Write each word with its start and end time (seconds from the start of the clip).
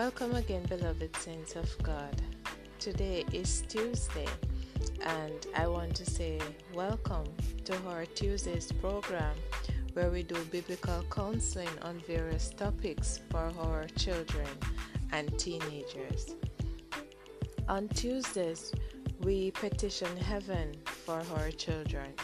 Welcome 0.00 0.34
again, 0.34 0.62
beloved 0.62 1.14
saints 1.16 1.56
of 1.56 1.68
God. 1.82 2.22
Today 2.78 3.22
is 3.34 3.64
Tuesday, 3.68 4.26
and 5.02 5.46
I 5.54 5.66
want 5.66 5.94
to 5.96 6.06
say 6.06 6.40
welcome 6.72 7.26
to 7.66 7.76
our 7.86 8.06
Tuesdays 8.06 8.72
program 8.72 9.36
where 9.92 10.10
we 10.10 10.22
do 10.22 10.42
biblical 10.44 11.04
counseling 11.10 11.68
on 11.82 12.00
various 12.06 12.48
topics 12.48 13.20
for 13.28 13.52
our 13.60 13.84
children 13.98 14.48
and 15.12 15.38
teenagers. 15.38 16.34
On 17.68 17.86
Tuesdays, 17.88 18.72
we 19.20 19.50
petition 19.50 20.16
heaven 20.16 20.76
for 20.86 21.22
our 21.36 21.50
children. 21.50 22.14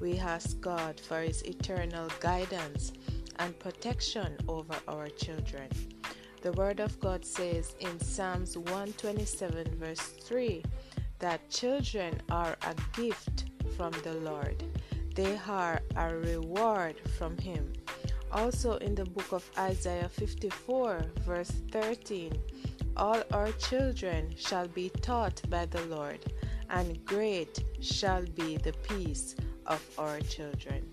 We 0.00 0.16
ask 0.16 0.58
God 0.62 0.98
for 0.98 1.20
His 1.20 1.42
eternal 1.42 2.08
guidance 2.20 2.94
and 3.36 3.58
protection 3.58 4.34
over 4.48 4.76
our 4.88 5.08
children. 5.10 5.68
The 6.40 6.52
Word 6.52 6.78
of 6.78 7.00
God 7.00 7.24
says 7.24 7.74
in 7.80 7.98
Psalms 7.98 8.56
127, 8.56 9.74
verse 9.74 10.00
3, 10.00 10.62
that 11.18 11.50
children 11.50 12.22
are 12.30 12.56
a 12.62 12.74
gift 12.96 13.46
from 13.76 13.92
the 14.04 14.14
Lord, 14.14 14.62
they 15.16 15.36
are 15.48 15.80
a 15.96 16.14
reward 16.14 16.94
from 17.18 17.36
Him. 17.38 17.72
Also 18.30 18.76
in 18.76 18.94
the 18.94 19.04
book 19.04 19.32
of 19.32 19.50
Isaiah 19.58 20.08
54, 20.08 21.06
verse 21.26 21.50
13, 21.72 22.32
all 22.96 23.20
our 23.32 23.50
children 23.52 24.32
shall 24.36 24.68
be 24.68 24.90
taught 24.90 25.42
by 25.50 25.66
the 25.66 25.84
Lord, 25.86 26.20
and 26.70 27.04
great 27.04 27.64
shall 27.80 28.22
be 28.36 28.58
the 28.58 28.74
peace 28.88 29.34
of 29.66 29.82
our 29.98 30.20
children. 30.20 30.88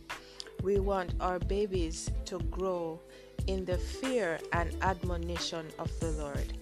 We 0.63 0.80
want 0.80 1.13
our 1.20 1.38
babies 1.38 2.09
to 2.26 2.40
grow 2.49 2.99
in 3.48 3.66
the 3.66 3.77
fear 3.77 4.40
and 4.54 4.76
admonition 4.82 5.68
of 5.79 5.91
the 5.99 6.12
Lord. 6.12 6.54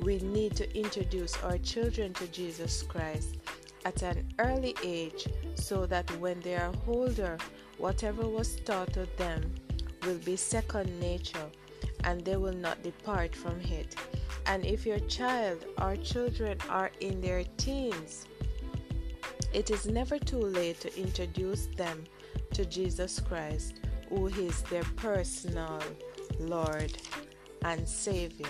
We 0.00 0.18
need 0.18 0.56
to 0.56 0.78
introduce 0.78 1.36
our 1.42 1.58
children 1.58 2.14
to 2.14 2.26
Jesus 2.28 2.82
Christ 2.82 3.36
at 3.84 4.02
an 4.02 4.26
early 4.38 4.74
age 4.82 5.26
so 5.54 5.86
that 5.86 6.10
when 6.18 6.40
they 6.40 6.56
are 6.56 6.72
older, 6.86 7.38
whatever 7.78 8.26
was 8.26 8.56
taught 8.60 8.92
to 8.94 9.06
them 9.16 9.54
will 10.04 10.18
be 10.18 10.36
second 10.36 10.98
nature 11.00 11.50
and 12.04 12.24
they 12.24 12.36
will 12.36 12.54
not 12.54 12.82
depart 12.82 13.34
from 13.34 13.60
it. 13.60 13.94
And 14.46 14.64
if 14.64 14.86
your 14.86 15.00
child 15.00 15.64
or 15.80 15.96
children 15.96 16.58
are 16.68 16.90
in 17.00 17.20
their 17.20 17.44
teens, 17.56 18.26
it 19.52 19.70
is 19.70 19.86
never 19.86 20.18
too 20.18 20.40
late 20.40 20.80
to 20.80 21.00
introduce 21.00 21.66
them 21.76 22.04
to 22.54 22.64
Jesus 22.64 23.20
Christ, 23.20 23.80
who 24.08 24.26
is 24.28 24.62
their 24.62 24.84
personal 24.96 25.80
Lord 26.40 26.96
and 27.62 27.88
Savior. 27.88 28.48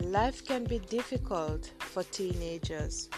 Life 0.00 0.44
can 0.44 0.64
be 0.64 0.78
difficult 0.80 1.70
for 1.78 2.02
teenagers 2.02 3.08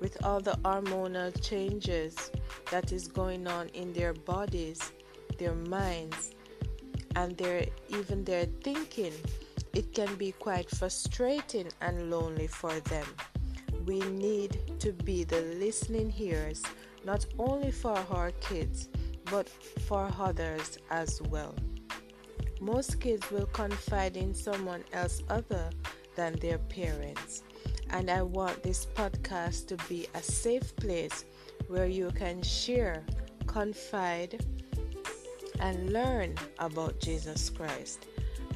with 0.00 0.22
all 0.24 0.40
the 0.40 0.58
hormonal 0.64 1.32
changes 1.42 2.30
that 2.70 2.92
is 2.92 3.08
going 3.08 3.46
on 3.46 3.68
in 3.68 3.92
their 3.92 4.12
bodies, 4.12 4.92
their 5.38 5.54
minds, 5.54 6.34
and 7.14 7.36
their 7.36 7.64
even 7.88 8.24
their 8.24 8.46
thinking. 8.62 9.12
It 9.72 9.92
can 9.94 10.14
be 10.16 10.32
quite 10.32 10.70
frustrating 10.70 11.68
and 11.80 12.10
lonely 12.10 12.46
for 12.46 12.78
them. 12.80 13.06
We 13.86 14.00
need 14.00 14.80
to 14.80 14.92
be 14.92 15.24
the 15.24 15.42
listening 15.58 16.12
ears 16.18 16.62
not 17.04 17.24
only 17.38 17.70
for 17.70 17.96
our 18.10 18.32
kids 18.32 18.88
but 19.30 19.48
for 19.86 20.10
others 20.18 20.78
as 20.90 21.20
well. 21.22 21.54
Most 22.60 23.00
kids 23.00 23.30
will 23.30 23.46
confide 23.46 24.16
in 24.16 24.34
someone 24.34 24.84
else 24.92 25.22
other 25.28 25.70
than 26.14 26.34
their 26.36 26.58
parents. 26.58 27.42
And 27.90 28.10
I 28.10 28.22
want 28.22 28.62
this 28.62 28.86
podcast 28.86 29.68
to 29.68 29.76
be 29.88 30.06
a 30.14 30.22
safe 30.22 30.74
place 30.76 31.24
where 31.68 31.86
you 31.86 32.10
can 32.12 32.42
share, 32.42 33.04
confide, 33.46 34.44
and 35.60 35.92
learn 35.92 36.34
about 36.58 37.00
Jesus 37.00 37.50
Christ. 37.50 38.06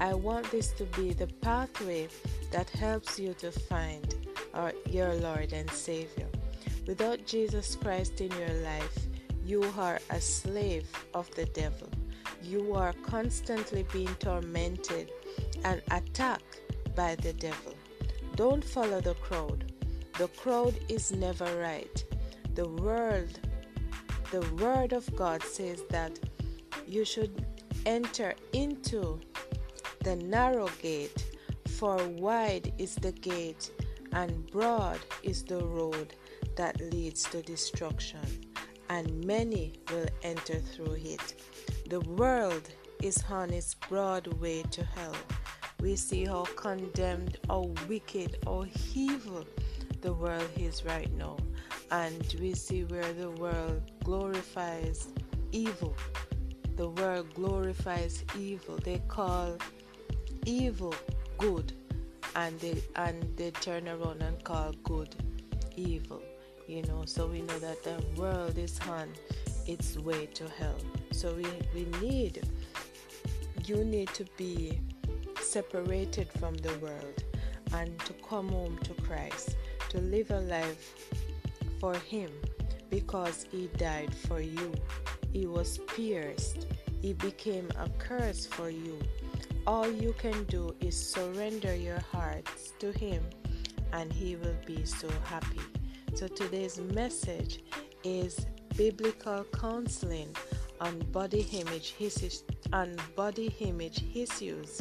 I 0.00 0.14
want 0.14 0.50
this 0.50 0.72
to 0.72 0.84
be 0.84 1.12
the 1.12 1.26
pathway 1.26 2.08
that 2.52 2.70
helps 2.70 3.18
you 3.18 3.34
to 3.34 3.52
find 3.52 4.14
our, 4.54 4.72
your 4.86 5.14
Lord 5.14 5.52
and 5.52 5.70
Savior. 5.70 6.26
Without 6.86 7.26
Jesus 7.26 7.76
Christ 7.76 8.20
in 8.20 8.30
your 8.32 8.62
life, 8.64 8.98
you 9.44 9.62
are 9.76 10.00
a 10.10 10.20
slave 10.20 10.88
of 11.14 11.30
the 11.34 11.44
devil. 11.46 11.88
You 12.42 12.74
are 12.74 12.94
constantly 13.02 13.84
being 13.92 14.14
tormented 14.18 15.10
and 15.64 15.82
attacked 15.90 16.60
by 16.96 17.16
the 17.16 17.32
devil. 17.32 17.74
Don't 18.36 18.64
follow 18.64 19.00
the 19.00 19.14
crowd. 19.14 19.72
The 20.18 20.28
crowd 20.28 20.74
is 20.88 21.12
never 21.12 21.44
right. 21.58 22.04
The 22.54 22.68
world, 22.68 23.38
the 24.30 24.42
word 24.56 24.92
of 24.92 25.14
God 25.16 25.42
says 25.42 25.82
that 25.90 26.18
you 26.86 27.04
should 27.04 27.44
enter 27.86 28.34
into 28.52 29.20
the 30.02 30.16
narrow 30.16 30.68
gate, 30.82 31.24
for 31.68 31.96
wide 32.08 32.72
is 32.78 32.94
the 32.96 33.12
gate 33.12 33.70
and 34.12 34.50
broad 34.50 34.98
is 35.22 35.42
the 35.44 35.64
road 35.64 36.14
that 36.56 36.80
leads 36.92 37.24
to 37.24 37.42
destruction, 37.42 38.20
and 38.88 39.24
many 39.24 39.74
will 39.92 40.08
enter 40.22 40.58
through 40.58 40.96
it. 40.98 41.34
The 41.90 42.02
world 42.02 42.70
is 43.02 43.24
on 43.28 43.50
its 43.50 43.74
broad 43.74 44.28
way 44.34 44.62
to 44.62 44.84
hell. 44.84 45.16
We 45.80 45.96
see 45.96 46.24
how 46.24 46.44
condemned, 46.54 47.38
how 47.48 47.74
wicked, 47.88 48.36
how 48.44 48.66
evil 48.94 49.44
the 50.00 50.12
world 50.12 50.48
is 50.56 50.84
right 50.84 51.12
now. 51.14 51.36
And 51.90 52.24
we 52.38 52.54
see 52.54 52.84
where 52.84 53.12
the 53.14 53.32
world 53.32 53.82
glorifies 54.04 55.08
evil. 55.50 55.96
The 56.76 56.90
world 56.90 57.34
glorifies 57.34 58.24
evil. 58.38 58.76
They 58.76 59.02
call 59.08 59.58
evil 60.46 60.94
good 61.38 61.72
and 62.36 62.56
they 62.60 62.84
and 62.94 63.36
they 63.36 63.50
turn 63.50 63.88
around 63.88 64.22
and 64.22 64.44
call 64.44 64.72
good 64.84 65.16
evil 65.76 66.22
you 66.68 66.82
know 66.82 67.02
so 67.04 67.26
we 67.26 67.42
know 67.42 67.58
that 67.58 67.82
the 67.82 68.00
world 68.16 68.56
is 68.56 68.78
on 68.88 69.08
its 69.66 69.98
way 69.98 70.26
to 70.26 70.48
hell 70.48 70.78
so 71.10 71.34
we, 71.34 71.46
we 71.74 71.84
need 72.00 72.42
you 73.64 73.84
need 73.84 74.08
to 74.08 74.24
be 74.36 74.78
separated 75.40 76.28
from 76.38 76.54
the 76.54 76.72
world 76.78 77.24
and 77.74 77.98
to 78.00 78.12
come 78.28 78.48
home 78.48 78.78
to 78.78 78.94
Christ 79.02 79.56
to 79.90 79.98
live 79.98 80.30
a 80.30 80.40
life 80.40 80.94
for 81.78 81.94
him 81.94 82.30
because 82.90 83.46
he 83.50 83.68
died 83.76 84.14
for 84.14 84.40
you. 84.40 84.72
He 85.32 85.46
was 85.46 85.78
pierced. 85.78 86.66
He 87.00 87.12
became 87.12 87.68
a 87.78 87.88
curse 87.98 88.46
for 88.46 88.68
you. 88.68 88.98
All 89.66 89.90
you 89.90 90.14
can 90.18 90.44
do 90.44 90.74
is 90.80 90.96
surrender 90.96 91.74
your 91.74 92.00
hearts 92.12 92.72
to 92.80 92.92
Him, 92.92 93.22
and 93.92 94.12
He 94.12 94.36
will 94.36 94.56
be 94.66 94.84
so 94.84 95.08
happy. 95.24 95.60
So, 96.14 96.26
today's 96.26 96.78
message 96.78 97.62
is 98.02 98.46
biblical 98.76 99.44
counseling 99.52 100.34
on 100.80 100.98
body 101.12 101.46
image 101.52 101.94
issues, 102.00 102.44
on 102.72 102.96
body 103.14 103.54
image 103.60 104.04
issues 104.14 104.80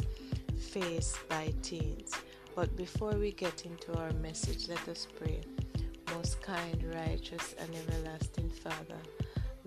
faced 0.58 1.16
by 1.28 1.52
teens. 1.62 2.12
But 2.56 2.74
before 2.76 3.12
we 3.12 3.32
get 3.32 3.66
into 3.66 3.96
our 3.98 4.12
message, 4.14 4.68
let 4.68 4.88
us 4.88 5.06
pray. 5.18 5.40
Most 6.14 6.42
kind, 6.42 6.82
righteous, 6.94 7.54
and 7.58 7.70
everlasting 7.74 8.50
Father, 8.50 9.00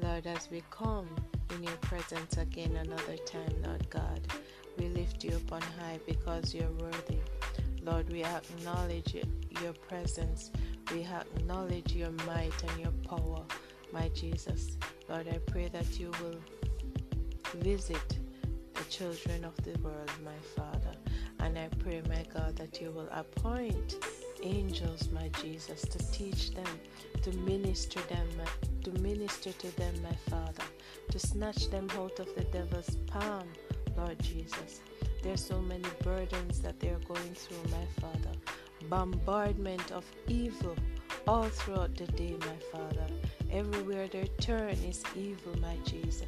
Lord, 0.02 0.28
as 0.28 0.50
we 0.52 0.64
come 0.70 1.08
in 1.56 1.64
your 1.64 1.78
presence 1.78 2.38
again 2.38 2.76
another 2.76 3.18
time, 3.26 3.56
Lord 3.64 3.90
God. 3.90 4.22
We 4.78 4.90
lift 4.90 5.24
you 5.24 5.36
up 5.36 5.52
on 5.52 5.62
high 5.62 6.00
because 6.06 6.54
you're 6.54 6.72
worthy. 6.72 7.20
Lord, 7.84 8.12
we 8.12 8.24
acknowledge 8.24 9.16
your 9.62 9.74
presence. 9.74 10.52
We 10.92 11.04
acknowledge 11.04 11.94
your 11.94 12.12
might 12.26 12.54
and 12.70 12.80
your 12.80 12.94
power, 13.08 13.44
my 13.92 14.10
Jesus. 14.10 14.78
Lord, 15.10 15.28
I 15.28 15.38
pray 15.52 15.68
that 15.70 16.00
you 16.00 16.12
will 16.22 16.40
visit 17.56 18.18
the 18.74 18.84
children 18.86 19.44
of 19.44 19.56
the 19.64 19.78
world, 19.82 20.12
my 20.24 20.38
Father. 20.56 20.96
And 21.40 21.58
I 21.58 21.68
pray, 21.80 22.02
my 22.08 22.26
God, 22.34 22.56
that 22.56 22.80
you 22.82 22.92
will 22.92 23.10
appoint 23.12 23.98
angels, 24.42 25.10
my 25.12 25.30
Jesus, 25.42 25.82
to 25.82 25.98
teach 26.12 26.52
them, 26.52 26.80
to 27.22 27.32
minister 27.40 28.00
them, 28.02 28.28
to 28.84 28.92
minister 29.02 29.52
to 29.52 29.76
them, 29.76 29.94
my 30.02 30.16
Father, 30.30 30.64
to 31.12 31.20
snatch 31.20 31.70
them 31.70 31.88
out 31.98 32.20
of 32.20 32.34
the 32.36 32.44
devil's 32.46 32.96
palm, 33.08 33.48
Lord 33.98 34.22
Jesus. 34.22 34.82
There's 35.22 35.44
so 35.44 35.62
many 35.62 35.88
burdens 36.04 36.60
that 36.62 36.80
they're 36.80 37.00
going 37.08 37.34
through, 37.34 37.72
my 37.72 37.86
Father. 38.02 38.38
Bombardment 38.90 39.92
of 39.92 40.06
evil 40.28 40.76
all 41.28 41.46
throughout 41.46 41.96
the 41.96 42.08
day, 42.08 42.36
my 42.40 42.58
Father. 42.72 43.08
Everywhere 43.54 44.08
they 44.08 44.28
turn 44.42 44.72
is 44.90 45.04
evil, 45.16 45.56
my 45.62 45.78
Jesus. 45.86 46.26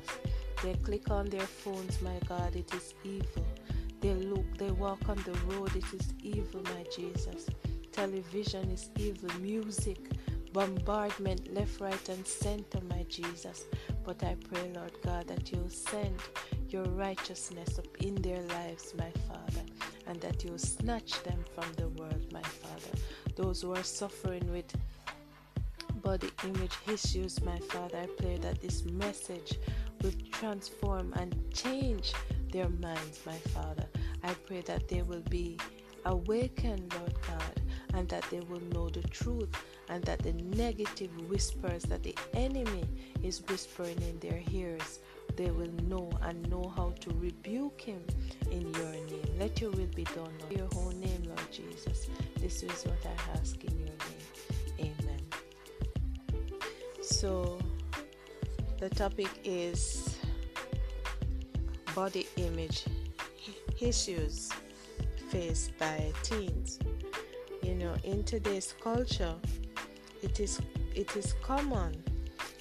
They 0.61 0.75
click 0.75 1.09
on 1.09 1.25
their 1.25 1.47
phones, 1.47 1.99
my 1.99 2.19
God, 2.29 2.55
it 2.55 2.71
is 2.71 2.93
evil. 3.03 3.43
They 3.99 4.13
look, 4.13 4.45
they 4.59 4.69
walk 4.69 5.09
on 5.09 5.17
the 5.25 5.33
road, 5.47 5.75
it 5.75 5.91
is 5.91 6.13
evil, 6.21 6.61
my 6.65 6.85
Jesus. 6.95 7.47
Television 7.91 8.69
is 8.69 8.91
evil, 8.99 9.31
music, 9.41 9.97
bombardment 10.53 11.51
left, 11.51 11.81
right, 11.81 12.09
and 12.09 12.27
center, 12.27 12.79
my 12.91 13.03
Jesus. 13.09 13.65
But 14.03 14.23
I 14.23 14.35
pray, 14.47 14.71
Lord 14.75 14.93
God, 15.03 15.27
that 15.27 15.51
you'll 15.51 15.69
send 15.69 16.19
your 16.69 16.85
righteousness 16.85 17.79
up 17.79 17.87
in 18.01 18.13
their 18.21 18.43
lives, 18.43 18.93
my 18.99 19.09
Father, 19.27 19.65
and 20.05 20.21
that 20.21 20.43
you'll 20.43 20.59
snatch 20.59 21.23
them 21.23 21.43
from 21.55 21.73
the 21.75 21.89
world, 21.89 22.31
my 22.31 22.43
Father. 22.43 22.99
Those 23.35 23.63
who 23.63 23.73
are 23.75 23.83
suffering 23.83 24.51
with 24.51 24.71
body 26.05 26.29
image 26.43 26.77
issues, 26.87 27.41
my 27.41 27.57
Father, 27.57 27.97
I 27.97 28.05
pray 28.21 28.37
that 28.37 28.61
this 28.61 28.85
message 28.85 29.57
will 30.03 30.13
transform 30.31 31.11
and 31.13 31.35
change 31.51 32.13
their 32.51 32.69
minds, 32.69 33.19
my 33.25 33.37
Father. 33.55 33.87
I 34.23 34.35
pray 34.45 34.61
that 34.61 34.87
they 34.87 35.01
will 35.01 35.25
be 35.31 35.57
awakened, 36.05 36.93
Lord 36.95 37.15
God, 37.27 37.61
and 37.95 38.07
that 38.09 38.23
they 38.29 38.41
will 38.41 38.61
know 38.71 38.87
the 38.89 39.01
truth 39.07 39.49
and 39.89 40.03
that 40.03 40.19
the 40.19 40.33
negative 40.33 41.09
whispers 41.27 41.81
that 41.83 42.03
the 42.03 42.15
enemy 42.35 42.85
is 43.23 43.41
whispering 43.49 43.99
in 44.03 44.19
their 44.19 44.43
ears 44.51 44.99
they 45.35 45.51
will 45.51 45.71
know 45.89 46.09
and 46.21 46.49
know 46.49 46.71
how 46.77 46.93
to 47.01 47.09
rebuke 47.15 47.81
him 47.81 48.01
in 48.51 48.73
your 48.73 48.91
name. 48.91 49.35
Let 49.37 49.59
your 49.59 49.71
will 49.71 49.87
be 49.87 50.03
done, 50.03 50.31
Lord. 50.39 50.57
Your 50.57 50.67
whole 50.71 50.91
name, 50.91 51.23
Lord 51.25 51.51
Jesus. 51.51 52.07
This 52.39 52.63
is 52.63 52.85
what 52.85 53.05
I 53.05 53.37
ask 53.37 53.61
in 53.63 53.77
your 53.77 53.87
name. 53.87 54.14
So, 57.25 57.57
the 58.77 58.87
topic 58.87 59.29
is 59.43 60.15
body 61.95 62.27
image 62.35 62.85
issues 63.81 64.51
faced 65.31 65.75
by 65.79 66.13
teens. 66.21 66.77
You 67.63 67.73
know, 67.73 67.95
in 68.03 68.23
today's 68.25 68.75
culture, 68.79 69.33
it 70.21 70.39
is 70.39 70.61
it 70.93 71.17
is 71.17 71.33
common 71.41 71.95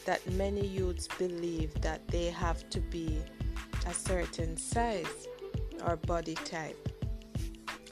that 0.07 0.27
many 0.31 0.67
youths 0.67 1.09
believe 1.19 1.79
that 1.83 2.09
they 2.09 2.31
have 2.31 2.71
to 2.71 2.81
be 2.81 3.19
a 3.87 3.93
certain 3.93 4.57
size 4.57 5.29
or 5.87 5.97
body 5.97 6.37
type 6.37 6.89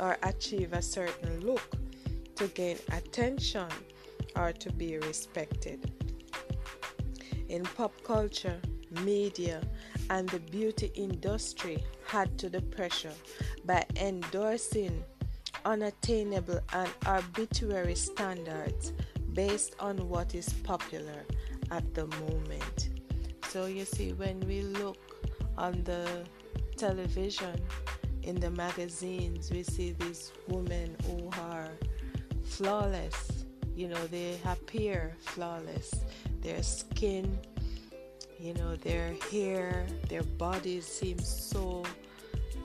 or 0.00 0.16
achieve 0.22 0.72
a 0.72 0.80
certain 0.80 1.38
look 1.40 1.76
to 2.36 2.46
gain 2.48 2.78
attention 2.92 3.68
or 4.36 4.52
to 4.52 4.72
be 4.72 4.96
respected. 4.96 5.92
In 7.52 7.64
pop 7.64 7.92
culture, 8.02 8.58
media, 9.04 9.60
and 10.08 10.26
the 10.30 10.40
beauty 10.40 10.90
industry 10.94 11.84
add 12.10 12.38
to 12.38 12.48
the 12.48 12.62
pressure 12.62 13.12
by 13.66 13.84
endorsing 13.96 15.04
unattainable 15.66 16.60
and 16.72 16.90
arbitrary 17.04 17.94
standards 17.94 18.94
based 19.34 19.76
on 19.78 20.08
what 20.08 20.34
is 20.34 20.48
popular 20.64 21.26
at 21.70 21.92
the 21.92 22.06
moment. 22.06 22.88
So 23.48 23.66
you 23.66 23.84
see, 23.84 24.14
when 24.14 24.40
we 24.40 24.62
look 24.62 24.96
on 25.58 25.84
the 25.84 26.24
television, 26.78 27.60
in 28.22 28.40
the 28.40 28.50
magazines, 28.50 29.50
we 29.50 29.62
see 29.62 29.92
these 29.92 30.32
women 30.48 30.96
who 31.04 31.28
are 31.40 31.68
flawless. 32.44 33.41
You 33.74 33.88
know, 33.88 34.06
they 34.06 34.38
appear 34.44 35.14
flawless. 35.20 35.92
Their 36.40 36.62
skin, 36.62 37.38
you 38.38 38.54
know, 38.54 38.76
their 38.76 39.14
hair, 39.30 39.86
their 40.08 40.22
bodies 40.22 40.86
seem 40.86 41.18
so 41.18 41.84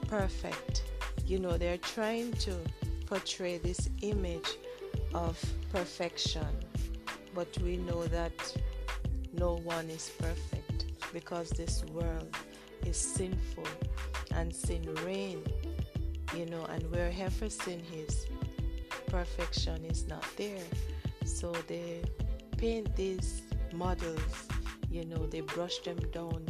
perfect. 0.06 0.84
You 1.26 1.38
know, 1.38 1.56
they're 1.56 1.78
trying 1.78 2.32
to 2.32 2.56
portray 3.06 3.58
this 3.58 3.88
image 4.02 4.48
of 5.14 5.42
perfection. 5.72 6.46
But 7.34 7.56
we 7.58 7.76
know 7.76 8.06
that 8.06 8.32
no 9.32 9.56
one 9.56 9.88
is 9.90 10.10
perfect 10.18 10.86
because 11.12 11.50
this 11.50 11.84
world 11.92 12.36
is 12.84 12.96
sinful 12.96 13.66
and 14.34 14.54
sin 14.54 14.82
reign 15.04 15.42
you 16.36 16.46
know 16.46 16.64
and 16.66 16.82
wherever 16.90 17.48
sin 17.48 17.82
is 17.94 18.26
perfection 19.06 19.84
is 19.86 20.06
not 20.06 20.24
there 20.36 20.64
so 21.28 21.52
they 21.66 22.02
paint 22.56 22.94
these 22.96 23.42
models 23.72 24.48
you 24.90 25.04
know 25.04 25.26
they 25.26 25.40
brush 25.40 25.78
them 25.80 25.98
down 26.12 26.44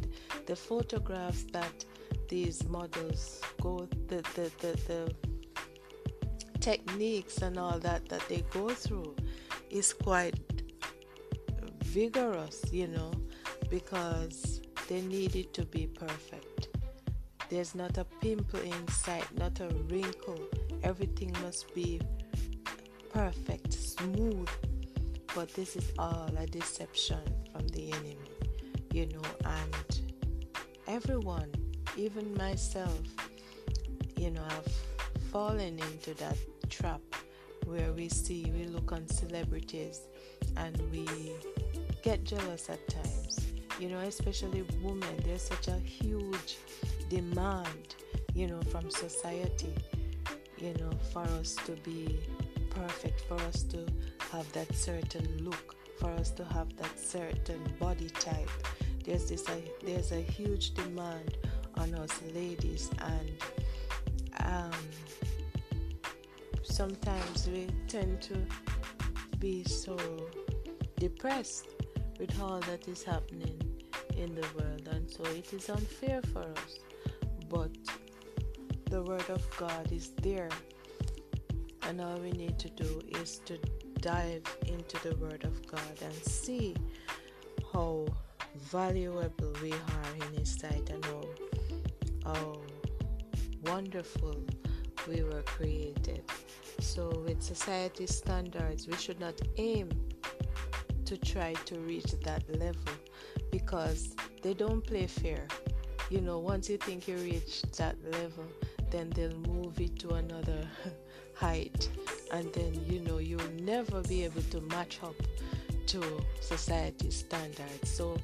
the 0.47 0.57
photographs 0.57 1.45
that 1.53 1.85
these 2.29 2.67
models 2.69 3.41
go 3.61 3.89
the 4.07 4.23
the, 4.35 4.51
the, 4.61 4.73
the 4.87 5.15
techniques 6.61 7.39
and 7.43 7.59
all 7.59 7.79
that 7.79 8.09
that 8.09 8.23
they 8.29 8.45
go 8.51 8.69
through 8.69 9.15
is 9.71 9.93
quite 9.93 10.35
vigorous, 11.83 12.63
you 12.71 12.87
know, 12.87 13.13
because 13.71 14.61
they 14.89 15.01
need 15.03 15.35
it 15.37 15.53
to 15.55 15.65
be 15.67 15.87
perfect. 15.87 16.69
There's 17.49 17.75
not 17.75 17.97
a 17.99 18.05
pimple 18.05 18.61
in 18.61 18.89
sight, 18.89 19.27
not 19.37 19.61
a 19.61 19.69
wrinkle. 19.89 20.41
Everything 20.83 21.35
must 21.43 21.75
be 21.75 22.01
perfect, 23.13 23.73
smooth. 23.73 24.49
But 25.39 25.55
this 25.55 25.77
is 25.77 25.93
all 26.01 26.29
a 26.37 26.47
deception 26.49 27.21
from 27.53 27.69
the 27.69 27.93
enemy, 27.93 28.19
you 28.93 29.07
know, 29.07 29.23
and 29.45 30.01
everyone, 30.89 31.53
even 31.97 32.35
myself, 32.35 32.99
you 34.17 34.33
know, 34.33 34.43
I've 34.45 34.73
fallen 35.31 35.79
into 35.79 36.15
that 36.15 36.37
trap 36.69 37.01
where 37.67 37.93
we 37.93 38.09
see, 38.09 38.51
we 38.53 38.65
look 38.65 38.91
on 38.91 39.07
celebrities 39.07 40.09
and 40.57 40.77
we 40.91 41.07
get 42.03 42.25
jealous 42.25 42.69
at 42.69 42.85
times. 42.89 43.39
You 43.79 43.91
know, 43.91 43.99
especially 43.99 44.65
women, 44.83 45.23
there's 45.25 45.43
such 45.43 45.69
a 45.69 45.79
huge 45.79 46.57
demand, 47.09 47.95
you 48.35 48.49
know, 48.49 48.61
from 48.73 48.91
society, 48.91 49.73
you 50.59 50.75
know, 50.81 50.91
for 51.13 51.23
us 51.39 51.55
to 51.67 51.77
be 51.89 52.19
perfect, 52.71 53.21
for 53.29 53.41
us 53.43 53.63
to 53.63 53.87
have 54.33 54.51
that 54.53 54.75
certain 54.75 55.27
look, 55.45 55.75
for 55.99 56.11
us 56.11 56.31
to 56.31 56.45
have 56.45 56.77
that 56.77 56.99
certain 56.99 57.61
body 57.79 58.09
type. 58.09 58.51
There's 59.05 59.29
this 59.29 59.49
a, 59.49 59.63
there's 59.85 60.13
a 60.13 60.21
huge 60.21 60.75
demand 60.75 61.39
on 61.77 61.95
us 61.95 62.21
ladies 62.35 62.91
and 63.01 63.31
um, 64.45 64.71
sometimes 66.63 67.49
we 67.49 67.67
tend 67.89 68.21
to 68.23 68.37
be 69.39 69.65
so 69.65 69.97
depressed 70.99 71.67
with 72.19 72.39
all 72.41 72.61
that 72.61 72.87
is 72.89 73.03
happening 73.03 73.61
in 74.17 74.35
the 74.35 74.47
world, 74.57 74.89
and 74.91 75.09
so 75.09 75.25
it 75.25 75.53
is 75.53 75.69
unfair 75.71 76.21
for 76.33 76.43
us. 76.43 76.79
But 77.49 77.71
the 78.91 79.03
Word 79.03 79.29
of 79.31 79.43
God 79.57 79.93
is 79.93 80.11
there, 80.23 80.51
and 81.83 82.01
all 82.01 82.19
we 82.19 82.33
need 82.33 82.59
to 82.59 82.71
do 82.71 83.01
is 83.21 83.39
to 83.47 83.59
dive 84.01 84.43
into 84.67 84.97
the 85.09 85.17
Word 85.17 85.45
of 85.45 85.67
God 85.67 86.03
and 86.03 86.15
see 86.15 86.75
how 87.73 88.07
valuable 88.57 89.53
we 89.63 89.73
are 89.73 90.27
in 90.27 90.39
His 90.39 90.55
sight 90.55 90.91
and 90.91 91.05
how, 91.05 91.25
how 92.25 92.61
wonderful 93.65 94.37
we 95.09 95.23
were 95.23 95.43
created. 95.43 96.23
So, 96.81 97.23
with 97.27 97.43
society 97.43 98.07
standards, 98.07 98.87
we 98.87 98.97
should 98.97 99.21
not 99.21 99.41
aim 99.57 99.91
to 101.05 101.17
try 101.17 101.55
to 101.65 101.79
reach 101.81 102.13
that 102.23 102.45
level 102.59 102.93
because 103.51 104.15
they 104.43 104.55
don't 104.55 104.83
play 104.87 105.07
fair. 105.07 105.47
You 106.11 106.21
know, 106.21 106.39
once 106.39 106.71
you 106.71 106.77
think 106.77 107.09
you 107.09 107.17
reach 107.17 107.63
that 107.77 107.97
level, 108.13 108.45
then 108.91 109.11
they'll 109.11 109.37
move 109.39 109.81
it 109.81 109.99
to 110.01 110.11
another 110.11 110.67
height, 111.35 111.89
and 112.33 112.53
then 112.53 112.73
you 112.87 113.01
know 113.01 113.19
you'll 113.19 113.53
never 113.61 114.01
be 114.03 114.25
able 114.25 114.43
to 114.43 114.61
match 114.63 114.99
up 115.03 115.15
to 115.87 116.03
society's 116.41 117.17
standards. 117.17 117.91
So 117.91 118.17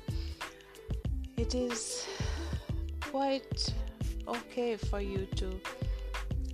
it 1.37 1.55
is 1.55 2.07
quite 3.01 3.73
okay 4.29 4.77
for 4.77 5.01
you 5.01 5.27
to 5.37 5.61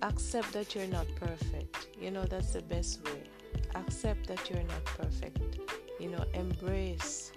accept 0.02 0.52
that 0.52 0.74
you're 0.74 0.86
not 0.86 1.06
perfect. 1.16 1.88
You 2.00 2.10
know, 2.10 2.24
that's 2.24 2.52
the 2.52 2.62
best 2.62 3.04
way. 3.04 3.22
Accept 3.74 4.26
that 4.28 4.48
you're 4.50 4.62
not 4.62 4.84
perfect 4.84 5.58
you 6.00 6.08
know 6.08 6.24
embrace 6.32 7.32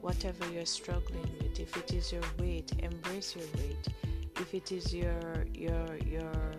whatever 0.00 0.50
you're 0.52 0.66
struggling 0.66 1.30
with 1.40 1.60
if 1.60 1.76
it 1.76 1.92
is 1.94 2.12
your 2.12 2.22
weight 2.40 2.72
embrace 2.80 3.36
your 3.36 3.46
weight 3.56 3.86
if 4.40 4.52
it 4.52 4.72
is 4.72 4.92
your 4.92 5.46
your 5.54 5.96
your 6.04 6.52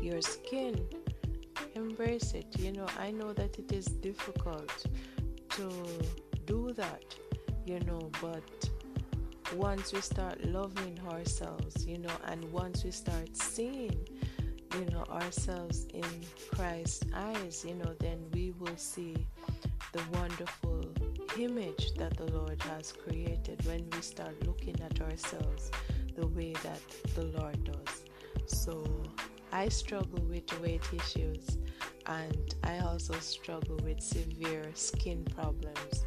your 0.00 0.20
skin 0.20 0.78
embrace 1.74 2.32
it 2.34 2.46
you 2.58 2.72
know 2.72 2.86
i 2.98 3.10
know 3.10 3.32
that 3.32 3.58
it 3.58 3.72
is 3.72 3.86
difficult 3.86 4.86
to 5.50 5.70
do 6.46 6.72
that 6.72 7.04
you 7.66 7.78
know 7.80 8.10
but 8.20 8.70
once 9.56 9.92
we 9.92 10.00
start 10.00 10.44
loving 10.46 10.98
ourselves, 11.08 11.86
you 11.86 11.98
know, 11.98 12.16
and 12.26 12.44
once 12.52 12.84
we 12.84 12.90
start 12.90 13.36
seeing, 13.36 13.96
you 14.78 14.84
know, 14.86 15.04
ourselves 15.10 15.86
in 15.94 16.04
Christ's 16.50 17.04
eyes, 17.14 17.64
you 17.66 17.74
know, 17.74 17.94
then 18.00 18.18
we 18.32 18.52
will 18.58 18.76
see 18.76 19.14
the 19.92 20.02
wonderful 20.12 20.84
image 21.38 21.94
that 21.94 22.16
the 22.16 22.32
Lord 22.32 22.60
has 22.62 22.92
created 22.92 23.64
when 23.66 23.88
we 23.92 24.00
start 24.00 24.34
looking 24.46 24.80
at 24.80 25.00
ourselves 25.00 25.70
the 26.16 26.26
way 26.26 26.54
that 26.64 26.80
the 27.14 27.24
Lord 27.38 27.62
does. 27.64 28.04
So 28.46 28.84
I 29.54 29.68
struggle 29.68 30.20
with 30.28 30.60
weight 30.60 30.82
issues 30.92 31.58
and 32.06 32.54
I 32.64 32.80
also 32.80 33.14
struggle 33.20 33.78
with 33.84 34.00
severe 34.00 34.64
skin 34.74 35.24
problems. 35.32 36.04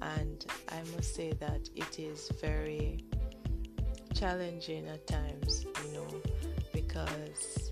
And 0.00 0.46
I 0.70 0.80
must 0.96 1.14
say 1.14 1.32
that 1.32 1.68
it 1.76 1.98
is 1.98 2.32
very 2.40 3.04
challenging 4.14 4.88
at 4.88 5.06
times, 5.06 5.66
you 5.84 5.92
know, 5.92 6.08
because 6.72 7.70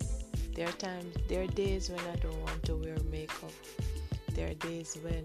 there 0.54 0.69
are 0.69 0.73
times, 0.73 1.16
there 1.26 1.45
are 1.45 1.47
days 1.47 1.88
when 1.88 2.00
I 2.00 2.16
don't 2.16 2.40
want 2.43 2.62
to 2.64 2.76
wear 2.76 2.99
makeup. 3.11 3.52
There 4.35 4.50
are 4.50 4.54
days 4.54 4.99
when, 5.02 5.25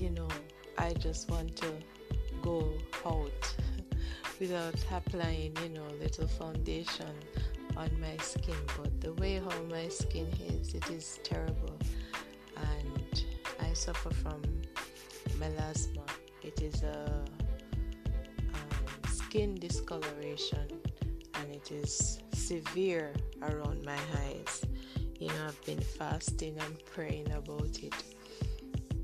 you 0.00 0.08
know, 0.08 0.28
I 0.78 0.94
just 0.94 1.30
want 1.30 1.54
to 1.56 1.70
go 2.40 2.72
out 3.04 3.54
without 4.40 4.82
applying, 4.90 5.54
you 5.62 5.68
know, 5.68 5.86
little 6.00 6.28
foundation 6.28 7.14
on 7.76 7.90
my 8.00 8.16
skin. 8.18 8.56
But 8.76 9.00
the 9.00 9.12
way 9.14 9.40
how 9.40 9.62
my 9.70 9.88
skin 9.88 10.28
is, 10.48 10.74
it 10.74 10.88
is 10.90 11.18
terrible. 11.22 11.76
And 12.56 13.24
I 13.60 13.72
suffer 13.72 14.10
from 14.10 14.42
melasma. 15.38 16.06
It 16.42 16.60
is 16.62 16.82
a 16.82 17.24
um, 18.54 19.10
skin 19.10 19.54
discoloration 19.54 20.68
and 21.34 21.50
it 21.50 21.70
is 21.72 22.18
severe 22.32 23.12
around 23.42 23.84
my 23.84 23.98
eyes. 24.24 24.64
You 25.18 25.28
know, 25.28 25.46
I've 25.46 25.64
been 25.64 25.80
fasting 25.80 26.56
and 26.58 26.84
praying 26.84 27.30
about 27.32 27.78
it. 27.82 27.94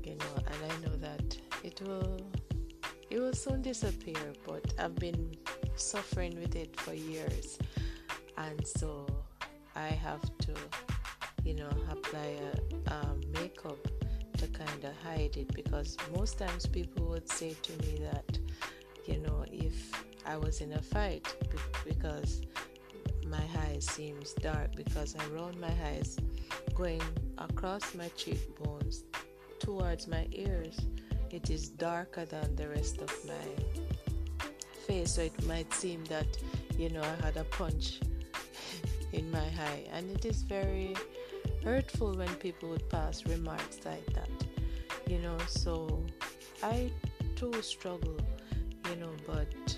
You 0.03 0.15
know, 0.15 0.35
and 0.37 0.71
I 0.71 0.87
know 0.87 0.95
that 0.97 1.37
it 1.63 1.81
will 1.85 2.19
it 3.09 3.19
will 3.19 3.33
soon 3.33 3.61
disappear, 3.61 4.33
but 4.45 4.73
I've 4.77 4.95
been 4.95 5.35
suffering 5.75 6.39
with 6.39 6.55
it 6.55 6.75
for 6.79 6.93
years. 6.93 7.57
And 8.39 8.65
so 8.65 9.05
I 9.75 9.89
have 9.89 10.21
to, 10.39 10.53
you 11.43 11.53
know, 11.55 11.69
apply 11.91 12.37
a, 12.49 12.91
a 12.91 13.15
makeup 13.33 13.87
to 14.37 14.47
kind 14.47 14.83
of 14.83 14.93
hide 15.03 15.35
it 15.37 15.53
because 15.53 15.97
most 16.15 16.39
times 16.39 16.65
people 16.65 17.05
would 17.07 17.29
say 17.29 17.55
to 17.61 17.71
me 17.83 17.99
that, 18.01 18.39
you 19.05 19.19
know, 19.19 19.45
if 19.51 19.91
I 20.25 20.37
was 20.37 20.61
in 20.61 20.73
a 20.73 20.81
fight 20.81 21.27
because 21.85 22.41
my 23.27 23.43
eyes 23.67 23.85
seems 23.85 24.33
dark 24.33 24.75
because 24.75 25.15
I 25.15 25.25
roll 25.35 25.51
my 25.59 25.73
eyes 25.85 26.17
going 26.73 27.01
across 27.37 27.93
my 27.93 28.07
cheekbones 28.15 29.03
towards 29.59 30.07
my 30.07 30.25
ears 30.31 30.79
it 31.31 31.49
is 31.49 31.69
darker 31.69 32.25
than 32.25 32.55
the 32.55 32.67
rest 32.69 33.01
of 33.01 33.11
my 33.25 33.33
face. 34.87 35.13
So 35.13 35.21
it 35.21 35.45
might 35.45 35.71
seem 35.73 36.03
that 36.05 36.27
you 36.77 36.89
know 36.89 37.01
I 37.01 37.25
had 37.25 37.37
a 37.37 37.43
punch 37.45 37.99
in 39.13 39.29
my 39.31 39.39
eye 39.39 39.83
and 39.93 40.09
it 40.11 40.25
is 40.25 40.43
very 40.43 40.95
hurtful 41.63 42.13
when 42.15 42.33
people 42.35 42.69
would 42.69 42.87
pass 42.89 43.25
remarks 43.25 43.79
like 43.85 44.05
that 44.13 44.29
you 45.07 45.17
know. 45.19 45.37
So 45.47 46.05
I 46.61 46.91
too 47.35 47.53
struggle 47.61 48.17
you 48.89 48.95
know 48.97 49.13
but 49.25 49.77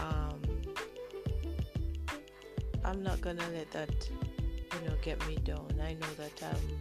um 0.00 0.40
I'm 2.84 3.02
not 3.02 3.20
gonna 3.20 3.48
let 3.52 3.70
that 3.72 4.08
you 4.10 4.88
know 4.88 4.94
get 5.02 5.26
me 5.28 5.36
down. 5.36 5.68
I 5.82 5.94
know 5.94 6.12
that 6.16 6.42
I'm 6.42 6.78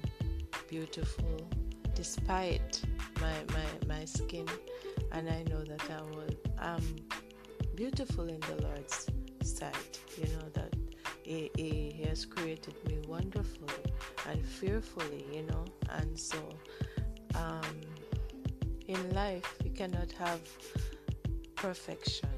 beautiful 0.70 1.48
despite 1.96 2.82
my, 3.20 3.34
my, 3.50 3.96
my 3.96 4.06
skin. 4.06 4.46
And 5.12 5.30
I 5.30 5.44
know 5.50 5.64
that 5.64 5.82
I 5.90 6.02
will 6.16 6.30
I'm 6.60 6.84
beautiful 7.76 8.28
in 8.28 8.40
the 8.42 8.62
Lord's 8.62 9.08
sight. 9.42 10.00
You 10.18 10.26
know 10.26 10.46
that 10.54 10.67
he, 11.28 11.52
he 11.58 12.06
has 12.08 12.26
created 12.26 12.76
me 12.88 13.00
wonderfully 13.06 13.84
and 14.30 14.44
fearfully, 14.46 15.26
you 15.34 15.44
know, 15.44 15.66
and 15.90 16.18
so 16.18 16.38
um, 17.36 17.82
in 18.88 19.14
life 19.14 19.56
you 19.64 19.72
cannot 19.72 20.10
have 20.14 20.40
perfection, 21.56 22.30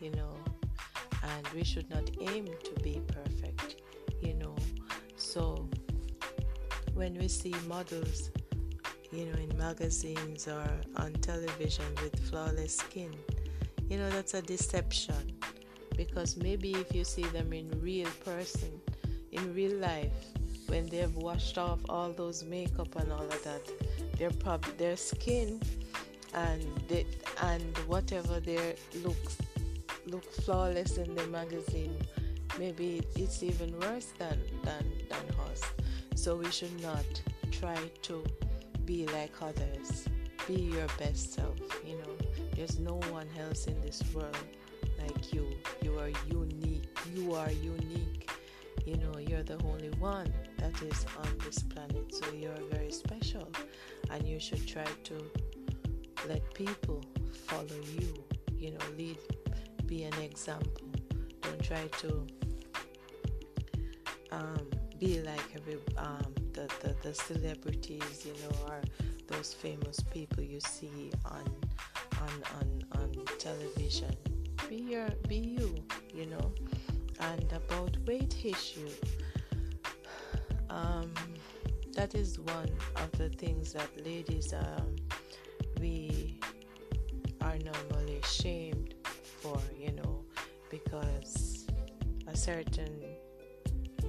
you 0.00 0.10
know, 0.10 0.34
and 1.22 1.46
we 1.54 1.62
should 1.62 1.88
not 1.90 2.10
aim 2.20 2.46
to 2.64 2.72
be 2.82 3.00
perfect, 3.06 3.76
you 4.20 4.34
know. 4.34 4.56
So 5.16 5.68
when 6.94 7.14
we 7.14 7.28
see 7.28 7.54
models 7.68 8.30
you 9.12 9.26
know, 9.26 9.38
in 9.38 9.56
magazines 9.58 10.48
or 10.48 10.66
on 10.96 11.12
television 11.14 11.84
with 12.02 12.18
flawless 12.30 12.78
skin. 12.78 13.14
You 13.90 13.98
know, 13.98 14.08
that's 14.08 14.32
a 14.32 14.40
deception 14.40 15.34
because 15.96 16.36
maybe 16.36 16.72
if 16.72 16.94
you 16.94 17.04
see 17.04 17.24
them 17.24 17.52
in 17.52 17.70
real 17.80 18.08
person, 18.24 18.80
in 19.30 19.54
real 19.54 19.76
life, 19.78 20.12
when 20.66 20.86
they've 20.86 21.14
washed 21.16 21.58
off 21.58 21.80
all 21.88 22.10
those 22.12 22.44
makeup 22.44 22.94
and 22.96 23.12
all 23.12 23.24
of 23.24 23.42
that, 23.44 23.60
their 24.18 24.30
prob- 24.30 24.76
their 24.78 24.96
skin 24.96 25.60
and 26.34 26.62
they, 26.88 27.06
and 27.42 27.76
whatever 27.86 28.40
their 28.40 28.74
looks 29.02 29.36
look 30.06 30.24
flawless 30.32 30.96
in 30.98 31.14
the 31.14 31.26
magazine, 31.26 31.94
maybe 32.58 33.02
it's 33.16 33.42
even 33.42 33.78
worse 33.80 34.12
than 34.18 34.38
than 34.62 34.84
than 35.08 35.26
us. 35.50 35.62
So 36.14 36.36
we 36.36 36.50
should 36.50 36.80
not 36.82 37.04
try 37.50 37.78
to 38.02 38.24
be 38.84 39.06
like 39.06 39.32
others. 39.40 40.08
Be 40.46 40.54
your 40.54 40.86
best 40.98 41.34
self. 41.34 41.58
You 41.86 41.98
know, 41.98 42.16
there's 42.56 42.78
no 42.78 43.00
one 43.10 43.28
else 43.38 43.66
in 43.66 43.80
this 43.80 44.02
world 44.14 44.36
like 44.98 45.32
you. 45.32 45.46
Are 46.02 46.10
unique. 46.28 46.88
You 47.14 47.34
are 47.34 47.52
unique. 47.52 48.28
You 48.84 48.96
know, 48.96 49.18
you're 49.18 49.44
the 49.44 49.62
only 49.62 49.90
one 50.00 50.34
that 50.58 50.82
is 50.82 51.06
on 51.16 51.28
this 51.44 51.62
planet. 51.62 52.12
So 52.12 52.32
you're 52.32 52.64
very 52.72 52.90
special. 52.90 53.46
And 54.10 54.26
you 54.26 54.40
should 54.40 54.66
try 54.66 54.86
to 55.04 55.30
let 56.28 56.42
people 56.54 57.04
follow 57.46 57.78
you. 57.96 58.12
You 58.58 58.72
know, 58.72 58.84
lead, 58.98 59.18
be 59.86 60.02
an 60.02 60.14
example. 60.14 60.88
Don't 61.40 61.62
try 61.62 61.86
to 61.98 62.26
um, 64.32 64.66
be 64.98 65.20
like 65.20 65.54
every 65.54 65.78
um, 65.98 66.34
the, 66.52 66.68
the, 66.80 66.96
the 67.02 67.14
celebrities, 67.14 68.26
you 68.26 68.32
know, 68.42 68.56
or 68.66 68.82
those 69.28 69.54
famous 69.54 70.00
people 70.00 70.42
you 70.42 70.58
see 70.58 71.12
on 71.26 71.44
on 72.20 72.42
on, 72.58 73.00
on 73.00 73.24
television. 73.38 74.16
Be 74.68 74.76
your 74.76 75.08
be 75.28 75.36
you, 75.36 75.74
you 76.14 76.26
know. 76.26 76.52
And 77.20 77.52
about 77.52 77.96
weight 78.06 78.36
issue, 78.44 78.88
um, 80.70 81.12
that 81.92 82.14
is 82.14 82.38
one 82.40 82.70
of 82.96 83.12
the 83.12 83.28
things 83.28 83.72
that 83.74 83.88
ladies 84.04 84.52
um, 84.52 84.96
we 85.80 86.38
are 87.40 87.56
normally 87.58 88.20
shamed 88.24 88.94
for, 89.40 89.60
you 89.78 89.92
know, 89.92 90.24
because 90.70 91.66
a 92.26 92.36
certain 92.36 93.00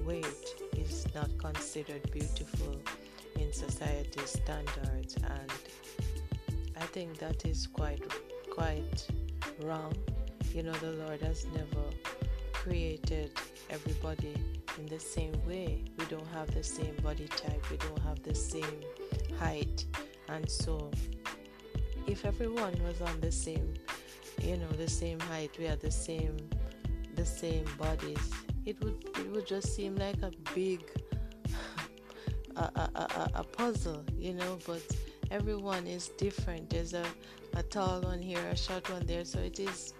weight 0.04 0.54
is 0.76 1.06
not 1.14 1.36
considered 1.38 2.10
beautiful 2.10 2.80
in 3.36 3.52
society's 3.52 4.30
standards 4.30 5.16
and 5.16 5.52
I 6.76 6.86
think 6.86 7.18
that 7.18 7.44
is 7.44 7.66
quite 7.66 8.02
quite 8.50 9.06
wrong. 9.60 9.94
You 10.54 10.62
know 10.62 10.72
the 10.74 10.92
Lord 10.92 11.20
has 11.22 11.46
never 11.52 11.84
created 12.52 13.32
everybody 13.70 14.34
in 14.78 14.86
the 14.86 15.00
same 15.00 15.34
way. 15.44 15.82
We 15.98 16.04
don't 16.04 16.28
have 16.28 16.54
the 16.54 16.62
same 16.62 16.94
body 17.02 17.26
type, 17.26 17.68
we 17.72 17.76
don't 17.76 18.00
have 18.02 18.22
the 18.22 18.36
same 18.36 18.80
height. 19.38 19.84
And 20.28 20.48
so 20.48 20.92
if 22.06 22.24
everyone 22.24 22.74
was 22.86 23.02
on 23.02 23.20
the 23.20 23.32
same 23.32 23.74
you 24.42 24.56
know 24.56 24.68
the 24.78 24.88
same 24.88 25.18
height, 25.18 25.50
we 25.58 25.64
had 25.64 25.80
the 25.80 25.90
same 25.90 26.36
the 27.16 27.26
same 27.26 27.64
bodies 27.76 28.30
it 28.64 28.82
would 28.82 29.04
it 29.18 29.30
would 29.32 29.46
just 29.46 29.74
seem 29.74 29.96
like 29.96 30.22
a 30.22 30.30
big 30.54 30.82
a, 32.56 32.60
a, 32.62 32.90
a, 32.94 33.30
a 33.34 33.44
puzzle, 33.44 34.04
you 34.16 34.34
know, 34.34 34.58
but 34.66 34.82
everyone 35.30 35.86
is 35.86 36.08
different. 36.16 36.70
There's 36.70 36.94
a, 36.94 37.04
a 37.54 37.62
tall 37.64 38.02
one 38.02 38.22
here, 38.22 38.44
a 38.50 38.56
short 38.56 38.88
one 38.90 39.04
there, 39.04 39.24
so 39.24 39.40
it 39.40 39.58
is 39.58 39.94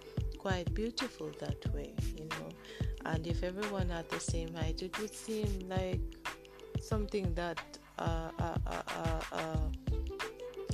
quite 0.45 0.71
beautiful 0.75 1.31
that 1.39 1.73
way, 1.73 1.91
you 2.15 2.25
know. 2.25 2.49
And 3.03 3.25
if 3.25 3.41
everyone 3.41 3.89
had 3.89 4.07
the 4.09 4.19
same 4.19 4.53
height, 4.53 4.83
it 4.83 4.95
would 4.99 5.11
seem 5.11 5.49
like 5.67 6.01
something 6.79 7.33
that 7.33 7.59
uh, 7.97 8.29
uh, 8.37 8.57
uh, 9.31 9.67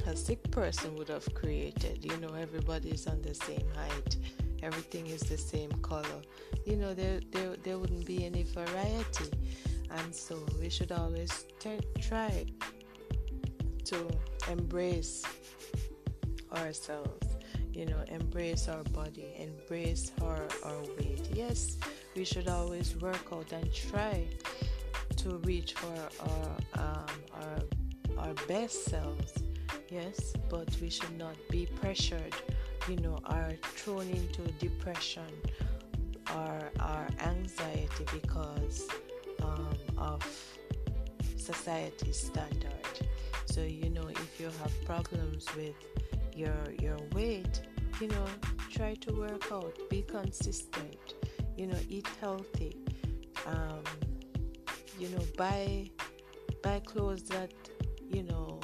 a 0.08 0.14
sick 0.14 0.52
person 0.52 0.94
would 0.98 1.08
have 1.08 1.34
created. 1.34 2.04
You 2.04 2.18
know, 2.18 2.34
everybody's 2.34 3.08
on 3.08 3.22
the 3.22 3.34
same 3.34 3.66
height, 3.74 4.18
everything 4.62 5.08
is 5.08 5.22
the 5.22 5.38
same 5.38 5.72
color. 5.82 6.22
You 6.66 6.76
know, 6.76 6.94
there 6.94 7.22
there, 7.32 7.56
there 7.64 7.78
wouldn't 7.80 8.06
be 8.06 8.26
any 8.26 8.44
variety, 8.44 9.32
and 9.90 10.14
so 10.14 10.36
we 10.60 10.68
should 10.68 10.92
always 10.92 11.46
try 12.02 12.46
to 13.86 14.00
embrace 14.50 15.24
ourselves. 16.52 17.31
You 17.74 17.86
know, 17.86 18.04
embrace 18.08 18.68
our 18.68 18.84
body, 18.84 19.34
embrace 19.38 20.12
our 20.22 20.48
our 20.64 20.82
weight. 20.98 21.30
Yes, 21.34 21.78
we 22.16 22.26
should 22.26 22.48
always 22.48 22.96
work 22.98 23.26
out 23.32 23.52
and 23.54 23.72
try 23.74 24.28
to 25.18 25.38
reach 25.40 25.74
for 25.74 25.96
our 26.30 26.84
um, 26.84 27.06
our 27.34 27.60
our 28.18 28.34
best 28.48 28.86
selves 28.86 29.34
yes 29.90 30.34
but 30.50 30.68
we 30.82 30.90
should 30.90 31.18
not 31.18 31.36
be 31.50 31.66
pressured 31.66 32.34
you 32.88 32.96
know 32.98 33.20
are 33.26 33.54
thrown 33.62 34.08
into 34.10 34.42
depression 34.54 35.32
or 36.36 36.72
our 36.80 37.08
anxiety 37.20 38.06
because 38.14 38.88
um, 39.44 39.76
of 39.98 40.22
society 41.38 42.12
standard 42.12 42.88
so 43.46 43.62
you 43.62 43.90
know 43.90 44.08
if 44.08 44.40
you 44.40 44.46
have 44.46 44.74
problems 44.86 45.46
with 45.56 45.76
your 46.36 46.64
your 46.80 46.98
weight 47.14 47.62
you 48.00 48.08
know 48.08 48.26
try 48.70 48.94
to 48.96 49.14
work 49.14 49.52
out 49.52 49.78
be 49.90 50.02
consistent 50.02 51.16
you 51.58 51.68
know 51.68 51.78
eat 51.90 52.08
healthy 52.20 52.76
um, 53.46 53.84
you 55.00 55.10
know 55.10 55.24
buy 55.38 55.90
buy 56.64 56.80
clothes 56.80 57.24
that 57.24 57.52
you 58.10 58.24
know 58.24 58.60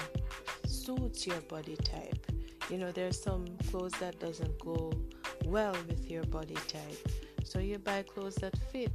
suits 0.87 1.27
your 1.27 1.41
body 1.41 1.75
type. 1.77 2.31
You 2.69 2.77
know 2.77 2.91
there's 2.91 3.21
some 3.21 3.45
clothes 3.69 3.93
that 3.99 4.19
doesn't 4.19 4.57
go 4.59 4.93
well 5.45 5.75
with 5.87 6.09
your 6.09 6.23
body 6.23 6.57
type. 6.67 7.11
So 7.43 7.59
you 7.59 7.77
buy 7.77 8.03
clothes 8.03 8.35
that 8.35 8.57
fit 8.71 8.91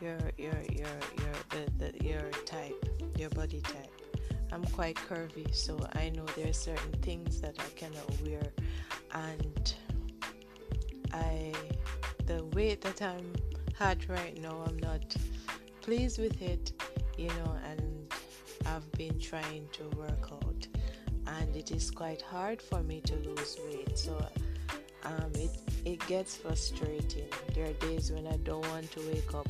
your 0.00 0.18
your 0.36 0.58
your 0.70 0.96
your 1.20 1.36
the, 1.50 1.62
the 1.78 2.04
your 2.04 2.30
type 2.44 2.88
your 3.16 3.30
body 3.30 3.60
type 3.60 4.07
i'm 4.52 4.64
quite 4.66 4.96
curvy 4.96 5.52
so 5.54 5.78
i 5.94 6.08
know 6.10 6.24
there 6.36 6.48
are 6.48 6.52
certain 6.52 6.92
things 7.02 7.40
that 7.40 7.56
i 7.58 7.70
cannot 7.78 8.10
wear 8.22 8.52
and 9.14 9.74
i 11.12 11.52
the 12.26 12.44
weight 12.54 12.80
that 12.80 13.00
i'm 13.02 13.32
at 13.80 14.08
right 14.08 14.40
now 14.42 14.64
i'm 14.66 14.76
not 14.78 15.16
pleased 15.88 16.18
with 16.18 16.42
it, 16.42 16.70
you 17.16 17.28
know, 17.28 17.56
and 17.64 18.12
I've 18.66 18.92
been 18.92 19.18
trying 19.18 19.66
to 19.72 19.84
work 19.96 20.28
out, 20.30 20.66
and 21.26 21.56
it 21.56 21.70
is 21.70 21.90
quite 21.90 22.20
hard 22.20 22.60
for 22.60 22.82
me 22.82 23.00
to 23.06 23.16
lose 23.16 23.56
weight. 23.66 23.96
So 23.96 24.14
um, 25.04 25.32
it 25.34 25.50
it 25.86 26.06
gets 26.06 26.36
frustrating. 26.36 27.30
There 27.54 27.64
are 27.64 27.72
days 27.88 28.12
when 28.12 28.26
I 28.26 28.36
don't 28.48 28.68
want 28.68 28.92
to 28.92 29.00
wake 29.08 29.32
up 29.34 29.48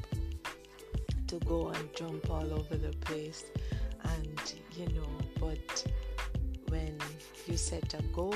to 1.27 1.41
go 1.41 1.71
and 1.71 1.89
jump 1.97 2.31
all 2.31 2.53
over 2.53 2.77
the 2.77 2.95
place, 3.01 3.43
and 4.15 4.55
you 4.77 4.87
know, 4.95 5.09
but 5.41 5.87
when 6.69 6.97
you 7.47 7.57
set 7.57 7.95
a 7.95 8.03
goal 8.15 8.35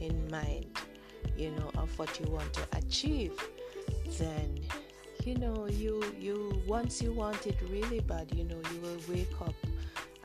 in 0.00 0.30
mind, 0.30 0.66
you 1.36 1.50
know, 1.52 1.70
of 1.78 1.96
what 1.98 2.18
you 2.20 2.26
want 2.30 2.52
to 2.52 2.62
achieve, 2.76 3.32
then 4.18 4.58
you 5.24 5.34
know 5.36 5.66
you 5.68 6.02
you 6.18 6.62
once 6.66 7.02
you 7.02 7.12
want 7.12 7.46
it 7.46 7.56
really 7.68 8.00
bad 8.00 8.32
you 8.34 8.44
know 8.44 8.60
you 8.72 8.80
will 8.80 8.96
wake 9.08 9.40
up 9.42 9.54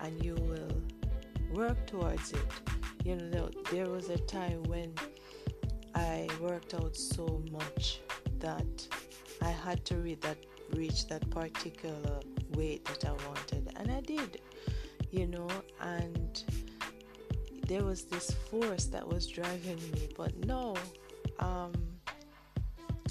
and 0.02 0.24
you 0.24 0.36
will 0.36 0.82
work 1.54 1.86
towards 1.86 2.32
it. 2.32 2.46
You 3.04 3.16
know 3.18 3.50
there 3.72 3.90
was 3.90 4.10
a 4.10 4.18
time 4.18 4.64
when 4.64 4.94
i 5.94 6.28
worked 6.42 6.74
out 6.74 6.96
so 6.96 7.42
much 7.52 8.02
that 8.40 8.88
i 9.42 9.50
had 9.50 9.86
to 9.86 9.98
reach 9.98 10.22
that 10.22 10.38
reach 10.74 11.08
that 11.08 11.30
particular 11.30 12.20
weight 12.56 12.84
that 12.86 13.06
i 13.06 13.12
wanted 13.28 13.72
and 13.78 13.92
i 13.92 14.02
did 14.02 14.42
you 15.16 15.28
know 15.28 15.50
and 15.82 16.44
there 17.68 17.84
was 17.84 18.04
this 18.06 18.32
force 18.32 18.86
that 18.86 19.08
was 19.08 19.28
driving 19.28 19.80
me 19.94 20.10
but 20.18 20.32
no 20.46 20.76
um 21.40 21.74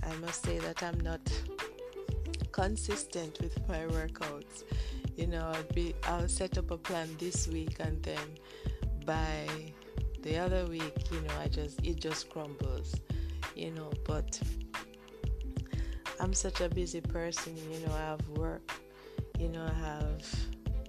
i 0.03 0.15
must 0.17 0.45
say 0.45 0.59
that 0.59 0.83
i'm 0.83 1.01
not 1.01 1.21
consistent 2.55 3.37
with 3.41 3.57
my 3.69 3.81
workouts. 3.99 4.63
You 5.17 5.27
know, 5.27 5.53
I'll 5.53 5.75
be 5.75 5.95
I'll 6.05 6.29
set 6.29 6.57
up 6.57 6.71
a 6.71 6.77
plan 6.77 7.09
this 7.19 7.49
week 7.49 7.77
and 7.81 8.01
then 8.03 8.27
by 9.05 9.49
the 10.23 10.39
other 10.39 10.65
week, 10.67 10.95
you 11.11 11.21
know, 11.23 11.35
I 11.43 11.49
just 11.49 11.85
it 11.85 12.01
just 12.01 12.31
crumbles. 12.31 12.95
You 13.57 13.73
know, 13.73 13.91
but 14.07 14.41
I'm 16.21 16.33
such 16.33 16.61
a 16.61 16.69
busy 16.69 17.01
person, 17.01 17.57
you 17.57 17.87
know, 17.87 17.93
I 17.93 18.01
have 18.13 18.29
work, 18.31 18.71
you 19.39 19.49
know, 19.49 19.65
I 19.65 19.79
have 19.87 20.23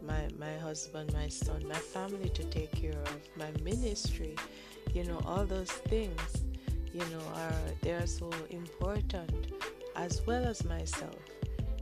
my 0.06 0.28
my 0.38 0.56
husband, 0.58 1.12
my 1.14 1.28
son, 1.28 1.68
my 1.68 1.76
family 1.76 2.30
to 2.30 2.44
take 2.46 2.72
care 2.72 3.00
of, 3.00 3.20
my 3.38 3.52
ministry, 3.64 4.36
you 4.94 5.04
know, 5.04 5.22
all 5.26 5.46
those 5.46 5.72
things, 5.72 6.44
you 6.94 7.06
know, 7.12 7.26
are 7.36 7.62
they 7.82 7.92
are 7.92 8.08
so 8.08 8.30
important 8.50 9.54
as 9.96 10.22
well 10.26 10.46
as 10.46 10.64
myself 10.66 11.16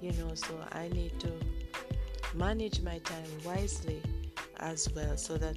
you 0.04 0.12
know 0.14 0.36
so 0.36 0.54
i 0.74 0.90
need 0.90 1.18
to 1.18 1.32
manage 2.36 2.82
my 2.82 2.98
time 3.00 3.32
wisely 3.46 4.02
as 4.58 4.90
well 4.94 5.16
so 5.16 5.38
that 5.38 5.56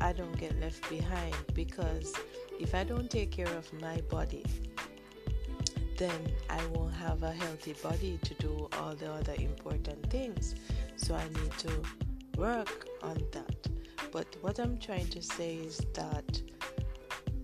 i 0.00 0.12
don't 0.12 0.36
get 0.36 0.58
left 0.60 0.88
behind 0.90 1.36
because 1.54 2.12
if 2.58 2.74
i 2.74 2.82
don't 2.82 3.08
take 3.08 3.30
care 3.30 3.52
of 3.56 3.72
my 3.80 4.00
body 4.10 4.44
then 5.96 6.20
i 6.50 6.64
won't 6.66 6.94
have 6.94 7.22
a 7.22 7.32
healthy 7.32 7.74
body 7.82 8.18
to 8.22 8.34
do 8.34 8.68
all 8.78 8.94
the 8.94 9.10
other 9.10 9.34
important 9.38 10.10
things. 10.10 10.54
So 10.96 11.14
i 11.14 11.24
need 11.40 11.52
to 11.58 11.72
work 12.36 12.86
on 13.02 13.18
that. 13.32 13.68
But 14.12 14.26
what 14.40 14.58
i'm 14.58 14.78
trying 14.78 15.08
to 15.08 15.22
say 15.22 15.56
is 15.56 15.78
that 15.94 16.40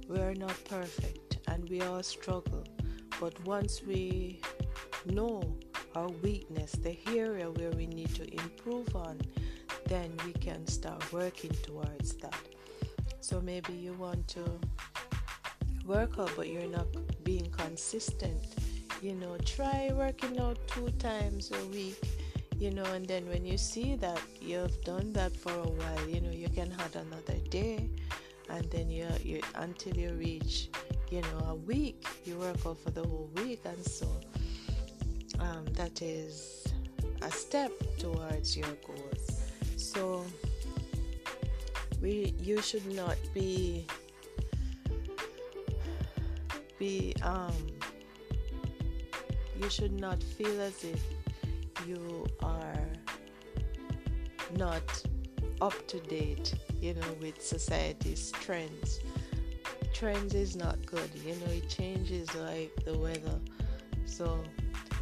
we 0.08 0.18
are 0.18 0.34
not 0.34 0.56
perfect 0.64 1.38
and 1.48 1.68
we 1.68 1.80
all 1.82 2.02
struggle. 2.02 2.64
But 3.20 3.34
once 3.46 3.82
we 3.82 4.40
know 5.06 5.42
our 5.94 6.08
weakness, 6.22 6.72
the 6.72 6.98
area 7.08 7.50
where 7.50 7.70
we 7.70 7.86
need 7.86 8.14
to 8.16 8.24
improve 8.32 8.94
on, 8.96 9.20
then 9.86 10.12
we 10.24 10.32
can 10.32 10.66
start 10.66 11.12
working 11.12 11.52
towards 11.62 12.14
that. 12.14 12.42
So 13.20 13.40
maybe 13.40 13.72
you 13.72 13.92
want 13.94 14.26
to 14.28 14.44
work 15.86 16.18
out, 16.18 16.30
but 16.36 16.48
you're 16.48 16.68
not 16.68 16.86
being 17.24 17.50
consistent. 17.50 18.40
You 19.00 19.14
know, 19.14 19.36
try 19.44 19.90
working 19.94 20.38
out 20.38 20.58
two 20.68 20.90
times 20.98 21.50
a 21.50 21.66
week. 21.66 22.00
You 22.58 22.70
know, 22.70 22.84
and 22.84 23.06
then 23.06 23.26
when 23.26 23.44
you 23.44 23.58
see 23.58 23.96
that 23.96 24.20
you've 24.40 24.80
done 24.84 25.12
that 25.14 25.34
for 25.34 25.52
a 25.52 25.68
while, 25.68 26.08
you 26.08 26.20
know, 26.20 26.30
you 26.30 26.48
can 26.48 26.70
have 26.70 26.94
another 26.94 27.38
day, 27.50 27.88
and 28.48 28.70
then 28.70 28.88
you, 28.88 29.08
you 29.24 29.40
until 29.56 29.96
you 29.96 30.12
reach, 30.12 30.68
you 31.10 31.22
know, 31.22 31.46
a 31.48 31.54
week. 31.56 32.06
You 32.24 32.38
work 32.38 32.64
out 32.64 32.78
for 32.78 32.90
the 32.90 33.02
whole 33.02 33.30
week, 33.34 33.62
and 33.64 33.84
so 33.84 34.06
um, 35.40 35.64
that 35.72 36.02
is 36.02 36.64
a 37.22 37.30
step 37.30 37.72
towards 37.98 38.56
your 38.56 38.74
goals. 38.86 39.50
So 39.76 40.24
we 42.00 42.34
you 42.38 42.60
should 42.62 42.86
not 42.94 43.16
be 43.34 43.86
be 46.82 47.14
um 47.22 47.54
you 49.60 49.70
should 49.70 49.92
not 49.92 50.20
feel 50.20 50.60
as 50.60 50.82
if 50.82 51.00
you 51.86 52.26
are 52.42 52.88
not 54.56 54.88
up 55.60 55.76
to 55.86 56.00
date 56.00 56.54
you 56.80 56.92
know 56.94 57.12
with 57.20 57.40
society's 57.40 58.32
trends. 58.32 58.98
Trends 59.92 60.34
is 60.34 60.56
not 60.56 60.84
good 60.84 61.10
you 61.24 61.34
know 61.40 61.52
it 61.52 61.68
changes 61.68 62.26
like 62.34 62.72
the 62.84 62.98
weather. 62.98 63.38
So 64.04 64.42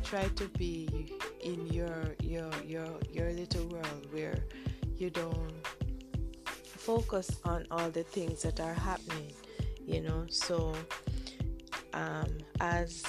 try 0.04 0.24
to 0.40 0.46
be 0.58 1.16
in 1.40 1.66
your 1.68 2.14
your 2.22 2.50
your 2.66 2.90
your 3.10 3.32
little 3.32 3.66
world 3.68 4.04
where 4.10 4.38
you 4.98 5.08
don't 5.08 5.54
focus 6.88 7.30
on 7.44 7.66
all 7.70 7.88
the 7.90 8.02
things 8.02 8.42
that 8.42 8.60
are 8.60 8.74
happening 8.74 9.32
you 9.86 10.02
know. 10.02 10.26
So 10.28 10.74
um, 11.94 12.29
as 12.61 13.03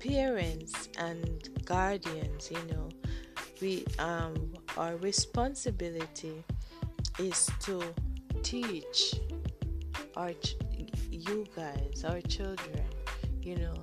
parents 0.00 0.88
and 0.98 1.48
guardians 1.64 2.50
you 2.50 2.74
know 2.74 2.88
we 3.60 3.84
um, 3.98 4.34
our 4.76 4.96
responsibility 4.96 6.44
is 7.18 7.48
to 7.60 7.82
teach 8.42 9.14
our 10.16 10.32
ch- 10.34 10.56
you 11.10 11.44
guys 11.56 12.04
our 12.04 12.20
children 12.22 12.84
you 13.42 13.56
know 13.56 13.74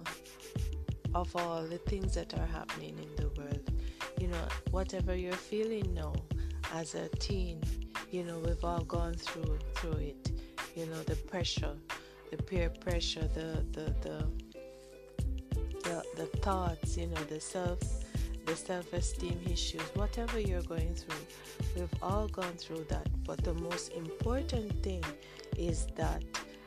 of 1.16 1.34
all 1.38 1.64
the 1.64 1.78
things 1.78 2.14
that 2.14 2.38
are 2.38 2.46
happening 2.46 2.98
in 3.00 3.16
the 3.16 3.30
world. 3.42 3.72
You 4.20 4.28
know, 4.28 4.48
whatever 4.72 5.16
you're 5.16 5.34
feeling 5.34 5.94
now 5.94 6.14
as 6.74 6.94
a 6.94 7.08
teen, 7.20 7.64
you 8.12 8.24
know, 8.24 8.40
we've 8.40 8.64
all 8.64 8.84
gone 8.84 9.14
through 9.14 9.58
through 9.76 10.00
it. 10.14 10.32
you 10.76 10.86
know, 10.88 11.02
the 11.04 11.16
pressure, 11.16 11.76
the 12.36 12.44
peer 12.44 12.70
pressure, 12.70 13.28
the 13.34 13.64
the 13.72 13.94
the 14.02 14.18
the, 15.84 16.04
the 16.18 16.26
thoughts, 16.40 16.98
you 16.98 17.08
know, 17.08 17.24
the 17.30 17.40
self 17.40 17.80
the 18.46 18.56
self-esteem 18.56 19.40
issues, 19.50 19.82
whatever 19.96 20.40
you're 20.40 20.62
going 20.64 20.94
through. 20.94 21.26
We've 21.76 22.04
all 22.04 22.28
gone 22.28 22.56
through 22.58 22.86
that. 22.90 23.08
But 23.24 23.44
the 23.44 23.56
most 23.56 23.92
important 23.94 24.84
thing 24.84 25.04
is 25.58 25.88
that 25.96 26.24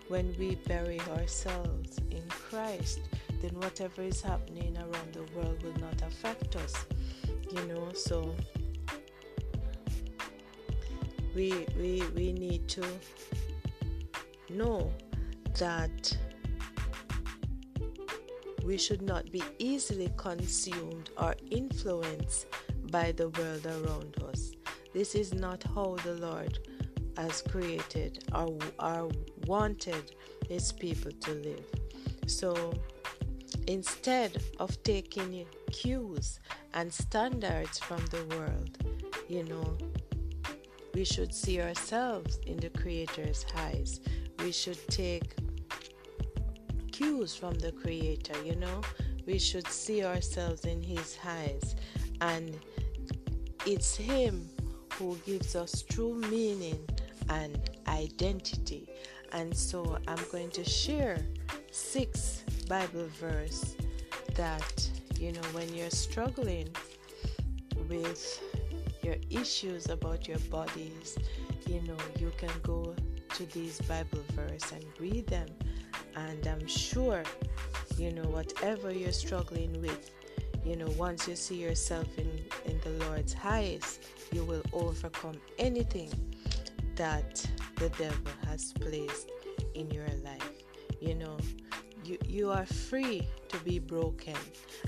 when 0.09 0.35
we 0.39 0.57
bury 0.67 1.01
ourselves 1.17 1.99
in 2.11 2.23
Christ, 2.29 3.01
then 3.41 3.53
whatever 3.61 4.03
is 4.03 4.21
happening 4.21 4.77
around 4.77 5.13
the 5.13 5.27
world 5.35 5.63
will 5.63 5.81
not 5.81 6.01
affect 6.03 6.57
us. 6.57 6.75
You 7.51 7.63
know, 7.67 7.93
so 7.95 8.35
we 11.35 11.67
we 11.79 12.03
we 12.17 12.33
need 12.33 12.69
to 12.69 12.85
know 14.51 14.93
that 15.55 16.17
we 18.65 18.77
should 18.77 19.03
not 19.03 19.31
be 19.33 19.43
easily 19.59 20.11
consumed 20.17 21.11
or 21.17 21.35
influenced 21.51 22.47
by 22.91 23.13
the 23.13 23.29
world 23.31 23.67
around 23.67 24.23
us. 24.25 24.53
This 24.93 25.15
is 25.15 25.33
not 25.33 25.63
how 25.75 25.97
the 26.05 26.15
Lord 26.15 26.59
has 27.17 27.43
created 27.43 28.25
or, 28.35 28.59
or 28.79 29.11
wanted 29.47 30.15
his 30.49 30.73
people 30.73 31.13
to 31.13 31.31
live. 31.33 31.65
So 32.27 32.75
instead 33.67 34.43
of 34.59 34.83
taking 34.83 35.47
cues 35.71 36.41
and 36.75 36.93
standards 36.93 37.79
from 37.79 38.05
the 38.07 38.25
world, 38.37 38.79
you 39.29 39.45
know, 39.45 39.79
we 40.95 41.05
should 41.05 41.35
see 41.35 41.61
ourselves 41.61 42.39
in 42.47 42.57
the 42.57 42.71
Creator's 42.71 43.45
eyes. 43.57 44.01
We 44.39 44.53
should 44.53 44.79
take 44.89 45.35
cues 46.93 47.35
from 47.35 47.55
the 47.55 47.73
Creator, 47.73 48.35
you 48.45 48.57
know. 48.57 48.81
We 49.27 49.39
should 49.39 49.67
see 49.69 50.05
ourselves 50.05 50.65
in 50.65 50.83
His 50.83 51.19
eyes. 51.25 51.77
And 52.21 52.59
it's 53.67 53.97
Him 53.97 54.49
who 54.95 55.17
gives 55.27 55.55
us 55.55 55.83
true 55.83 56.15
meaning 56.15 56.79
and 57.29 57.59
identity. 57.87 58.89
And 59.33 59.57
so 59.57 59.99
I'm 60.07 60.25
going 60.33 60.51
to 60.51 60.65
share 60.65 61.19
six 61.71 62.45
Bible 62.69 63.09
verse 63.21 63.77
that 64.35 64.89
you 65.19 65.33
know 65.33 65.43
when 65.53 65.73
you're 65.75 65.91
struggling 65.91 66.69
with 67.89 68.41
your 69.03 69.17
issues 69.31 69.89
about 69.89 70.29
your 70.29 70.39
bodies, 70.51 71.19
you 71.67 71.81
know, 71.83 71.97
you 72.19 72.31
can 72.37 72.51
go 72.63 72.95
to 73.39 73.47
these 73.47 73.81
Bible 73.83 74.23
verse 74.35 74.71
and 74.73 74.85
read 75.01 75.27
them 75.27 75.49
and 76.17 76.47
I'm 76.47 76.67
sure 76.67 77.23
you 77.97 78.13
know 78.13 78.25
whatever 78.25 78.93
you're 78.93 79.13
struggling 79.13 79.81
with 79.81 80.11
you 80.65 80.77
know 80.77 80.91
once 80.99 81.27
you 81.27 81.37
see 81.37 81.57
yourself 81.57 82.07
in 82.19 82.31
in 82.67 82.81
the 82.85 83.05
Lord's 83.07 83.33
highest 83.33 84.03
you 84.33 84.45
will 84.45 84.63
overcome 84.73 85.41
anything 85.59 86.13
that 86.99 87.49
the 87.77 87.89
devil 87.91 88.33
has 88.49 88.73
placed 88.81 89.31
in 89.75 89.91
your 89.91 90.09
life. 90.25 90.51
You 91.01 91.15
know, 91.15 91.39
you, 92.05 92.19
you 92.27 92.51
are 92.51 92.67
free 92.67 93.27
to 93.49 93.59
be 93.61 93.79
broken 93.79 94.35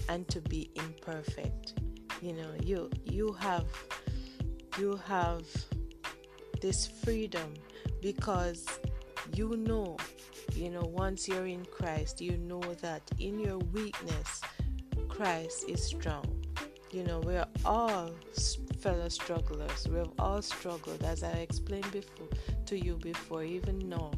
and 0.09 0.27
to 0.29 0.41
be 0.41 0.71
imperfect. 0.75 1.75
You 2.21 2.35
know, 2.35 2.51
you 2.63 2.91
you 3.05 3.33
have 3.35 3.67
you 4.79 5.01
have 5.07 5.47
this 6.61 6.87
freedom 6.87 7.55
because 8.01 8.67
you 9.35 9.57
know, 9.57 9.97
you 10.55 10.71
know, 10.71 10.83
once 10.83 11.29
you're 11.29 11.47
in 11.47 11.65
Christ, 11.67 12.21
you 12.21 12.37
know 12.39 12.63
that 12.81 13.03
in 13.19 13.39
your 13.39 13.59
weakness, 13.59 14.41
Christ 15.09 15.69
is 15.69 15.83
strong. 15.83 16.25
You 16.91 17.05
know, 17.05 17.21
we're 17.21 17.47
all 17.65 18.11
fellow 18.81 19.09
strugglers. 19.09 19.87
We've 19.89 20.11
all 20.19 20.43
struggled, 20.43 21.05
as 21.05 21.23
I 21.23 21.33
explained 21.33 21.91
before 21.93 22.27
to 22.67 22.77
you 22.77 22.97
before. 22.97 23.45
Even 23.45 23.89
now, 23.89 24.11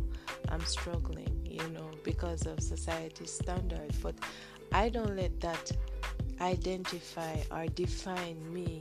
I'm 0.48 0.64
struggling, 0.64 1.44
you 1.44 1.68
know, 1.70 1.90
because 2.02 2.46
of 2.46 2.60
society's 2.60 3.32
standards. 3.32 3.98
But 3.98 4.14
I 4.72 4.88
don't 4.88 5.16
let 5.16 5.38
that 5.40 5.72
identify 6.40 7.36
or 7.50 7.66
define 7.66 8.40
me. 8.52 8.80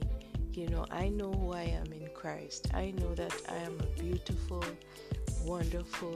You 0.54 0.70
know, 0.70 0.86
I 0.90 1.10
know 1.10 1.32
who 1.32 1.54
I 1.54 1.64
am 1.64 1.92
in 1.92 2.01
Christ. 2.22 2.68
I 2.76 2.92
know 2.92 3.16
that 3.16 3.34
I 3.50 3.56
am 3.56 3.80
a 3.80 4.00
beautiful, 4.00 4.64
wonderful, 5.44 6.16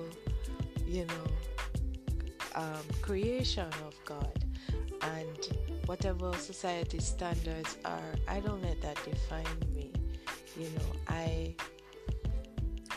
you 0.85 1.07
know, 1.07 1.27
um, 2.53 2.85
creation 3.01 3.67
of 3.87 3.95
God. 4.05 4.45
And 5.01 5.57
whatever 5.87 6.31
society 6.33 6.99
standards 6.99 7.77
are, 7.85 8.13
I 8.27 8.39
don't 8.39 8.61
let 8.61 8.79
that 8.81 8.99
define 9.03 9.45
me. 9.73 9.91
You 10.55 10.69
know, 10.77 10.91
I 11.07 11.55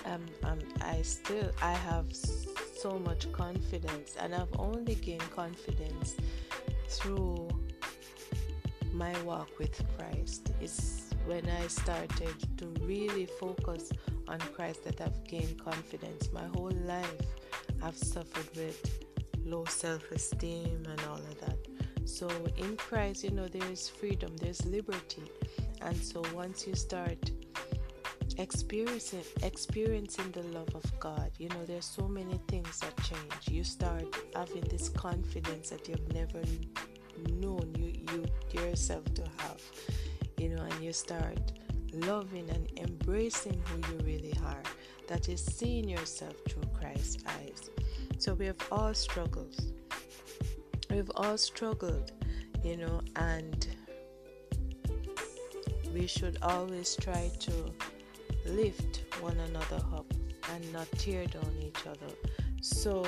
am, 0.05 0.27
um, 0.45 0.59
I 0.83 1.01
still, 1.01 1.51
I 1.63 1.73
have 1.73 2.07
so 2.13 2.99
much 2.99 3.33
confidence, 3.33 4.17
and 4.21 4.35
I've 4.35 4.55
only 4.59 4.97
gained 4.97 5.31
confidence 5.35 6.15
through 6.89 7.49
my 8.93 9.19
walk 9.23 9.49
with 9.59 9.83
Christ. 9.97 10.53
It's 10.61 11.08
when 11.29 11.47
I 11.51 11.67
started 11.67 12.35
to 12.57 12.67
really 12.81 13.27
focus 13.27 13.93
on 14.29 14.39
Christ 14.55 14.83
that 14.85 14.99
I've 15.03 15.23
gained 15.25 15.63
confidence. 15.63 16.33
My 16.33 16.47
whole 16.55 16.73
life, 16.87 17.21
I've 17.83 17.99
suffered 17.99 18.49
with 18.57 18.81
low 19.45 19.67
self 19.67 20.11
esteem 20.11 20.83
and 20.89 21.01
all 21.07 21.17
of 21.19 21.39
that. 21.41 21.59
So 22.07 22.29
in 22.57 22.79
Christ, 22.79 23.25
you 23.25 23.31
know, 23.31 23.47
there 23.47 23.71
is 23.71 23.91
freedom, 23.91 24.35
there's 24.39 24.65
liberty. 24.65 25.25
And 25.83 25.97
so 25.97 26.23
once 26.35 26.67
you 26.67 26.75
start 26.75 27.31
experiencing 28.39 29.25
experiencing 29.43 30.31
the 30.31 30.45
love 30.45 30.75
of 30.75 30.87
God, 30.99 31.31
you 31.39 31.51
know, 31.51 31.65
there's 31.67 31.85
so 31.85 32.09
many 32.09 32.41
things 32.49 32.81
that 32.81 32.97
change. 33.05 33.49
You 33.51 33.65
start 33.65 34.07
having 34.35 34.65
this 34.71 34.89
confidence 34.89 35.69
that 35.69 35.87
you've 35.89 36.11
never 36.15 36.43
known 37.35 37.75
you, 37.77 37.93
you 38.11 38.25
yourself 38.59 39.05
to 39.13 39.25
have. 39.39 39.61
You 40.39 40.51
know, 40.51 40.63
and 40.63 40.85
you 40.85 40.93
start 40.93 41.53
loving 41.93 42.49
and 42.51 42.71
embracing 42.79 43.61
who 43.67 43.93
you 43.93 43.99
really 44.05 44.35
are. 44.45 44.63
That 45.09 45.29
is 45.29 45.45
seeing 45.45 45.89
yourself 45.89 46.35
through 46.49 46.69
Christ's 46.79 47.25
eyes. 47.27 47.71
So 48.19 48.35
we 48.35 48.47
have 48.47 48.61
all 48.71 48.95
struggles 48.95 49.73
we've 50.91 51.11
all 51.17 51.37
struggled, 51.37 52.13
you 52.63 52.77
know, 52.77 53.01
and 53.17 53.67
we 55.93 56.07
should 56.07 56.39
always 56.43 56.97
try 56.97 57.31
to 57.41 57.53
lift 58.47 59.05
one 59.21 59.39
another 59.39 59.81
up 59.95 60.07
and 60.53 60.73
not 60.73 60.91
tear 60.93 61.27
down 61.27 61.55
each 61.61 61.87
other. 61.87 62.13
So, 62.61 63.05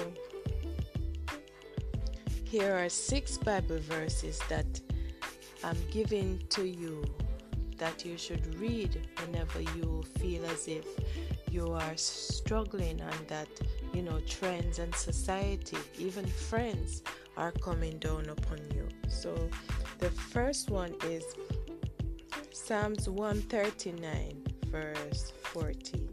here 2.45 2.77
are 2.77 2.89
six 2.89 3.39
Bible 3.39 3.79
verses 3.79 4.41
that 4.49 4.81
I'm 5.63 5.77
giving 5.91 6.43
to 6.51 6.65
you 6.67 7.05
that 7.79 8.05
you 8.05 8.17
should 8.17 8.55
read 8.61 9.01
whenever 9.21 9.61
you 9.61 10.05
feel 10.19 10.45
as 10.47 10.69
if 10.69 10.85
you 11.51 11.73
are 11.73 11.97
struggling 11.97 13.01
and 13.01 13.29
that 13.29 13.49
you 13.93 14.03
know 14.03 14.21
trends 14.27 14.79
and 14.79 14.95
society 14.95 15.79
even 15.99 16.27
friends 16.27 17.03
are 17.37 17.53
coming 17.53 17.99
down 17.99 18.29
upon 18.29 18.59
you. 18.75 18.87
So 19.09 19.35
the 19.99 20.11
first 20.11 20.71
one 20.71 20.95
is 21.05 21.25
Psalms 22.53 23.09
139, 23.09 24.45
verse 24.67 25.33
14. 25.45 26.09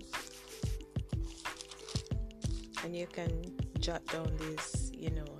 And 2.83 2.95
you 2.95 3.07
can 3.07 3.29
jot 3.79 4.05
down 4.07 4.31
these, 4.38 4.91
you 4.95 5.12
know, 5.12 5.37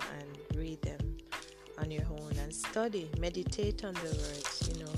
on 1.80 1.90
your 1.90 2.06
own 2.10 2.32
and 2.42 2.54
study, 2.54 3.10
meditate 3.18 3.84
on 3.84 3.94
the 3.94 4.00
words, 4.00 4.70
you 4.72 4.84
know, 4.84 4.92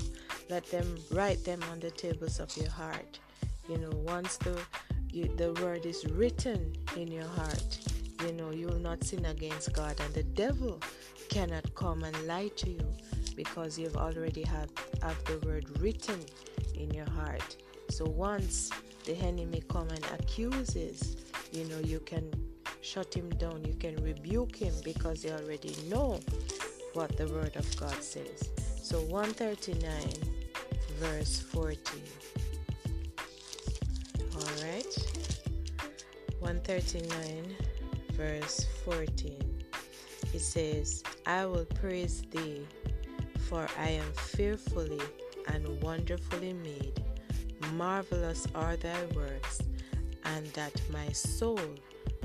let 0.49 0.65
them 0.71 0.97
write 1.11 1.43
them 1.45 1.61
on 1.71 1.79
the 1.79 1.91
tables 1.91 2.39
of 2.39 2.55
your 2.57 2.69
heart. 2.69 3.19
You 3.69 3.77
know, 3.77 3.91
once 3.93 4.37
the 4.37 4.59
you, 5.11 5.27
the 5.35 5.53
word 5.61 5.85
is 5.85 6.05
written 6.11 6.73
in 6.95 7.07
your 7.07 7.27
heart, 7.27 7.79
you 8.25 8.33
know 8.33 8.51
you 8.51 8.67
will 8.67 8.79
not 8.79 9.03
sin 9.03 9.25
against 9.25 9.73
God 9.73 9.99
and 9.99 10.13
the 10.13 10.23
devil 10.23 10.79
cannot 11.29 11.73
come 11.75 12.03
and 12.03 12.27
lie 12.27 12.49
to 12.57 12.69
you 12.69 12.93
because 13.35 13.79
you've 13.79 13.95
already 13.97 14.43
had 14.43 14.69
have 15.01 15.23
the 15.25 15.39
word 15.45 15.65
written 15.79 16.19
in 16.75 16.91
your 16.91 17.09
heart 17.09 17.55
so 17.89 18.05
once 18.05 18.69
the 19.05 19.15
enemy 19.17 19.63
come 19.69 19.87
and 19.89 20.05
accuses 20.19 21.17
you 21.51 21.63
know 21.65 21.79
you 21.79 21.99
can 21.99 22.29
shut 22.81 23.13
him 23.13 23.29
down 23.31 23.63
you 23.65 23.73
can 23.73 23.95
rebuke 24.03 24.55
him 24.55 24.73
because 24.83 25.23
you 25.23 25.31
already 25.31 25.75
know 25.89 26.19
what 26.93 27.15
the 27.17 27.27
word 27.27 27.55
of 27.55 27.77
God 27.77 28.01
says 28.03 28.49
so 28.81 28.99
139 29.01 30.01
verse 30.99 31.39
14 31.39 31.77
all 34.35 34.65
right 34.65 35.21
139, 36.41 37.55
verse 38.13 38.65
14. 38.83 39.63
It 40.33 40.39
says, 40.39 41.03
I 41.27 41.45
will 41.45 41.65
praise 41.65 42.23
thee, 42.31 42.65
for 43.47 43.67
I 43.77 43.89
am 43.89 44.11
fearfully 44.13 44.99
and 45.47 45.81
wonderfully 45.83 46.53
made. 46.53 46.99
Marvelous 47.73 48.47
are 48.55 48.75
thy 48.75 49.03
works, 49.15 49.61
and 50.25 50.47
that 50.47 50.73
my 50.91 51.11
soul 51.11 51.59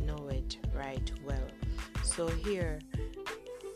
know 0.02 0.29
it 0.29 0.57
right 0.74 1.12
well. 1.22 1.48
So 2.02 2.26
here, 2.29 2.79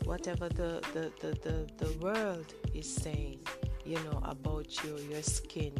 whatever 0.05 0.49
the, 0.49 0.81
the, 0.93 1.11
the, 1.19 1.33
the, 1.41 1.85
the 1.85 1.97
world 1.99 2.53
is 2.73 2.91
saying, 2.91 3.39
you 3.85 3.95
know, 4.03 4.21
about 4.23 4.83
you, 4.83 4.97
your 5.09 5.21
skin, 5.21 5.73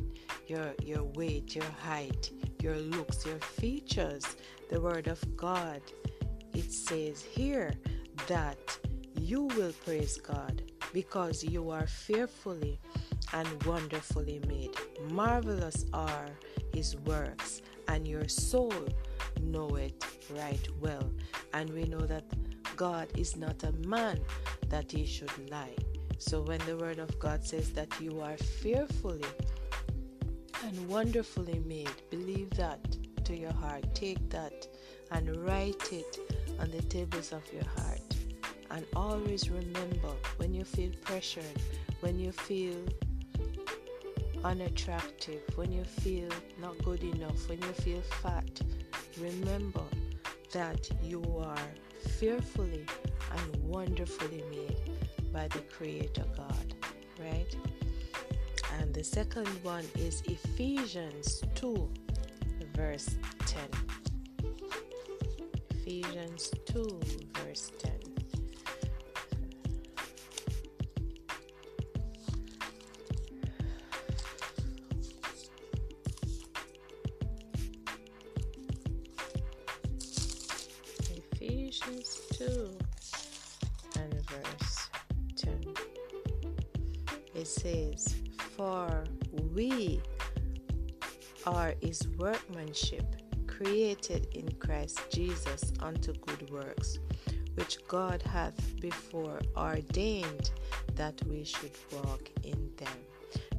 your 0.48 0.74
your 0.84 1.04
weight, 1.04 1.56
your 1.56 1.72
height, 1.84 2.32
your 2.62 2.76
looks, 2.76 3.26
your 3.26 3.40
features, 3.40 4.26
the 4.70 4.82
word 4.82 5.08
of 5.08 5.20
God, 5.38 5.82
it 6.54 6.72
says 6.72 7.22
here 7.22 7.74
that 8.28 8.78
you 9.16 9.44
will 9.44 9.74
praise 9.86 10.18
God 10.18 10.64
because 10.94 11.44
you 11.44 11.70
are 11.70 11.88
fearfully 11.88 12.80
and 13.34 13.64
wonderfully 13.64 14.42
made. 14.48 14.76
Marvelous 15.12 15.86
are 15.94 16.30
his 16.74 16.98
works, 16.98 17.62
and 17.88 18.08
your 18.08 18.28
soul 18.28 18.74
know 19.42 19.70
it 19.76 20.04
right 20.32 20.68
well. 20.80 21.12
And 21.54 21.70
we 21.70 21.84
know 21.84 22.02
that 22.02 22.26
God 22.82 23.10
is 23.16 23.38
not 23.38 23.64
a 23.64 23.74
man 23.88 24.20
that 24.70 24.92
he 24.92 25.06
should 25.06 25.52
lie. 25.52 25.76
So 26.18 26.42
when 26.42 26.58
the 26.66 26.78
word 26.78 26.98
of 26.98 27.20
God 27.20 27.46
says 27.46 27.70
that 27.74 28.02
you 28.02 28.22
are 28.22 28.38
fearfully 28.38 29.30
and 30.66 30.88
wonderfully 30.88 31.60
made, 31.60 31.92
believe 32.10 32.50
that 32.56 32.80
to 33.26 33.38
your 33.38 33.54
heart. 33.54 33.86
Take 33.94 34.32
that 34.32 34.66
and 35.12 35.46
write 35.46 35.94
it 35.94 36.18
on 36.60 36.72
the 36.72 36.82
tables 36.82 37.32
of 37.34 37.44
your 37.54 37.68
heart. 37.78 38.16
And 38.72 38.84
always 38.96 39.52
remember 39.52 40.14
when 40.38 40.52
you 40.52 40.64
feel 40.64 40.90
pressured, 41.04 41.62
when 42.00 42.18
you 42.18 42.32
feel 42.32 42.84
unattractive, 44.44 45.44
when 45.56 45.72
you 45.72 45.84
feel 45.84 46.30
not 46.60 46.84
good 46.84 47.04
enough, 47.04 47.48
when 47.48 47.62
you 47.62 47.74
feel 47.74 48.02
fat, 48.24 48.60
remember 49.20 49.84
that 50.52 50.90
you 51.04 51.22
are 51.46 51.70
fearfully 52.02 52.86
and 53.32 53.64
wonderfully 53.64 54.44
made 54.52 54.82
by 55.32 55.48
the 55.50 55.60
Creator 55.60 56.26
God, 56.36 56.74
right? 57.20 57.56
And 58.80 58.94
the 58.94 59.04
second 59.04 59.48
one 59.64 59.86
is 59.98 60.22
Ephesians 60.26 61.44
2, 61.56 61.90
verse 62.76 63.16
10. 63.46 63.62
Ephesians 65.72 66.52
2, 66.66 67.00
verse 67.46 67.72
10. 67.80 67.91
2 82.42 82.78
and 84.00 84.14
verse 84.28 84.90
10. 85.36 85.76
It 87.36 87.46
says, 87.46 88.16
For 88.58 89.04
we 89.54 90.02
are 91.46 91.76
his 91.82 92.08
workmanship, 92.18 93.06
created 93.46 94.26
in 94.34 94.52
Christ 94.54 95.02
Jesus 95.12 95.72
unto 95.82 96.14
good 96.14 96.50
works, 96.50 96.98
which 97.54 97.78
God 97.88 98.24
hath 98.24 98.80
before 98.80 99.40
ordained 99.56 100.50
that 100.96 101.22
we 101.28 101.44
should 101.44 101.78
walk 101.92 102.28
in 102.44 102.72
them. 102.78 102.98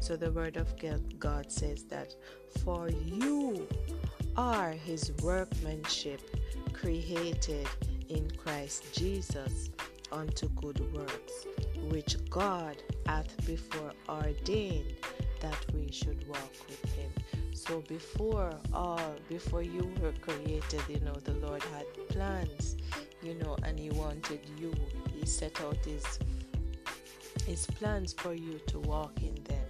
So 0.00 0.16
the 0.16 0.32
word 0.32 0.56
of 0.56 0.74
God 1.20 1.52
says 1.52 1.84
that, 1.84 2.16
For 2.64 2.88
you 2.90 3.68
are 4.36 4.72
his 4.72 5.12
workmanship, 5.22 6.20
created 6.72 7.68
in 8.12 8.30
Christ 8.32 8.84
Jesus 8.92 9.70
unto 10.10 10.48
good 10.50 10.80
works, 10.92 11.46
which 11.88 12.16
God 12.28 12.76
hath 13.06 13.34
before 13.46 13.92
ordained 14.08 14.94
that 15.40 15.56
we 15.72 15.90
should 15.90 16.26
walk 16.28 16.52
with 16.68 16.84
him. 16.94 17.10
So 17.54 17.80
before 17.88 18.52
all, 18.72 19.14
before 19.28 19.62
you 19.62 19.92
were 20.02 20.12
created, 20.20 20.82
you 20.88 21.00
know, 21.00 21.14
the 21.14 21.34
Lord 21.34 21.62
had 21.74 21.86
plans, 22.08 22.76
you 23.22 23.34
know, 23.34 23.56
and 23.62 23.78
he 23.78 23.90
wanted 23.90 24.40
you. 24.58 24.74
He 25.14 25.26
set 25.26 25.60
out 25.62 25.78
his 25.84 26.18
his 27.46 27.66
plans 27.66 28.12
for 28.12 28.34
you 28.34 28.60
to 28.68 28.78
walk 28.80 29.20
in 29.22 29.34
them, 29.44 29.66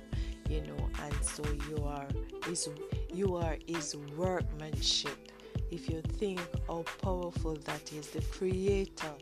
you 0.48 0.60
know, 0.62 0.90
and 1.02 1.14
so 1.22 1.42
you 1.70 1.82
are 1.84 2.08
his 2.46 2.68
you 3.14 3.36
are 3.36 3.56
his 3.66 3.96
workmanship 4.16 5.32
if 5.72 5.88
you 5.88 6.02
think 6.02 6.38
how 6.68 6.84
powerful 7.00 7.54
that 7.64 7.92
is, 7.92 8.08
the 8.08 8.20
creator 8.20 9.14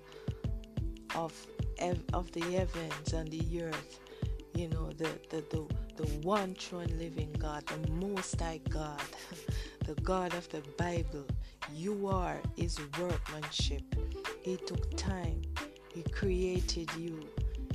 of 1.15 1.33
of 2.13 2.31
the 2.33 2.41
heavens 2.41 3.13
and 3.15 3.31
the 3.31 3.63
earth, 3.63 4.01
you 4.55 4.69
know, 4.69 4.91
the 4.91 5.09
the 5.31 5.45
the, 5.51 5.65
the 6.03 6.07
one 6.27 6.55
true 6.55 6.81
and 6.81 6.99
living 6.99 7.33
God, 7.39 7.65
the 7.67 7.91
most 7.93 8.41
high 8.41 8.61
God, 8.69 9.01
the 9.87 9.95
God 10.03 10.35
of 10.35 10.49
the 10.49 10.63
Bible. 10.77 11.25
You 11.73 12.09
are 12.09 12.41
his 12.57 12.81
workmanship. 12.99 13.83
He 14.43 14.57
took 14.57 14.97
time. 14.97 15.43
He 15.95 16.03
created 16.03 16.91
you. 16.99 17.21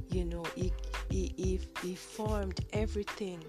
You 0.10 0.26
know, 0.26 0.44
he, 0.54 0.74
he, 1.10 1.34
he, 1.38 1.60
he 1.82 1.96
formed 1.96 2.60
everything 2.74 3.42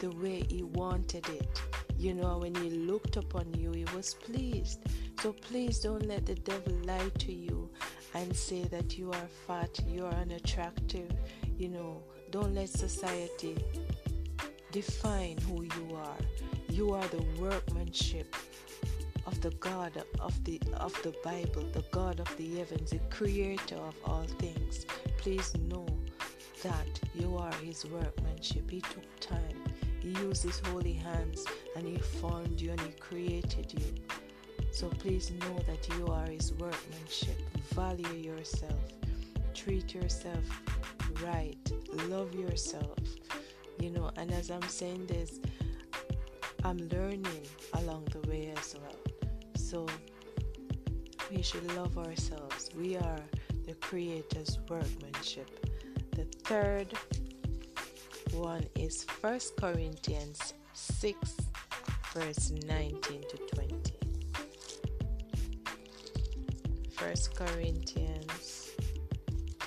the 0.00 0.10
way 0.10 0.44
he 0.50 0.62
wanted 0.62 1.26
it 1.30 1.62
you 1.98 2.14
know, 2.14 2.38
when 2.38 2.54
he 2.54 2.70
looked 2.70 3.16
upon 3.16 3.52
you, 3.54 3.72
he 3.72 3.84
was 3.94 4.14
pleased. 4.14 4.80
So 5.20 5.32
please 5.32 5.80
don't 5.80 6.06
let 6.06 6.26
the 6.26 6.36
devil 6.36 6.72
lie 6.84 7.10
to 7.18 7.32
you 7.32 7.68
and 8.14 8.34
say 8.34 8.62
that 8.64 8.96
you 8.96 9.10
are 9.10 9.28
fat, 9.46 9.80
you 9.86 10.04
are 10.04 10.14
unattractive. 10.14 11.10
You 11.58 11.70
know, 11.70 12.02
don't 12.30 12.54
let 12.54 12.68
society 12.68 13.56
define 14.70 15.38
who 15.38 15.62
you 15.62 15.96
are. 15.96 16.18
You 16.70 16.94
are 16.94 17.06
the 17.08 17.24
workmanship 17.40 18.34
of 19.26 19.40
the 19.40 19.50
God 19.50 19.92
of 20.20 20.44
the 20.44 20.60
of 20.74 20.94
the 21.02 21.14
Bible, 21.24 21.64
the 21.72 21.84
God 21.90 22.20
of 22.20 22.36
the 22.36 22.58
heavens, 22.58 22.90
the 22.90 23.00
creator 23.10 23.76
of 23.76 23.96
all 24.04 24.26
things. 24.38 24.86
Please 25.16 25.52
know 25.68 25.86
that 26.62 27.00
you 27.14 27.36
are 27.36 27.52
his 27.54 27.84
workmanship. 27.86 28.70
He 28.70 28.80
took 28.80 29.20
time 29.20 29.57
he 30.08 30.22
used 30.22 30.42
his 30.42 30.60
holy 30.66 30.92
hands 30.94 31.44
and 31.76 31.86
he 31.86 31.98
formed 31.98 32.60
you 32.60 32.70
and 32.70 32.80
he 32.80 32.92
created 32.92 33.72
you. 33.78 33.94
So 34.70 34.88
please 34.88 35.30
know 35.40 35.58
that 35.66 35.88
you 35.96 36.06
are 36.06 36.26
his 36.26 36.52
workmanship. 36.54 37.38
Value 37.74 38.14
yourself. 38.14 38.80
Treat 39.54 39.94
yourself 39.94 40.44
right. 41.22 41.58
Love 42.08 42.34
yourself. 42.34 42.98
You 43.80 43.90
know, 43.90 44.10
and 44.16 44.32
as 44.32 44.50
I'm 44.50 44.68
saying 44.68 45.06
this, 45.06 45.40
I'm 46.64 46.78
learning 46.88 47.46
along 47.74 48.08
the 48.12 48.28
way 48.28 48.52
as 48.56 48.76
well. 48.80 49.00
So 49.56 49.86
we 51.30 51.42
should 51.42 51.70
love 51.74 51.98
ourselves. 51.98 52.70
We 52.76 52.96
are 52.96 53.20
the 53.66 53.74
Creator's 53.74 54.58
workmanship. 54.68 55.50
The 56.12 56.24
third 56.44 56.88
one 58.34 58.64
is 58.74 59.04
1 59.20 59.40
Corinthians 59.58 60.54
6, 60.72 61.36
verse 62.14 62.50
19 62.66 63.00
to 63.00 63.36
20. 63.54 63.94
1 66.98 67.14
Corinthians 67.34 68.70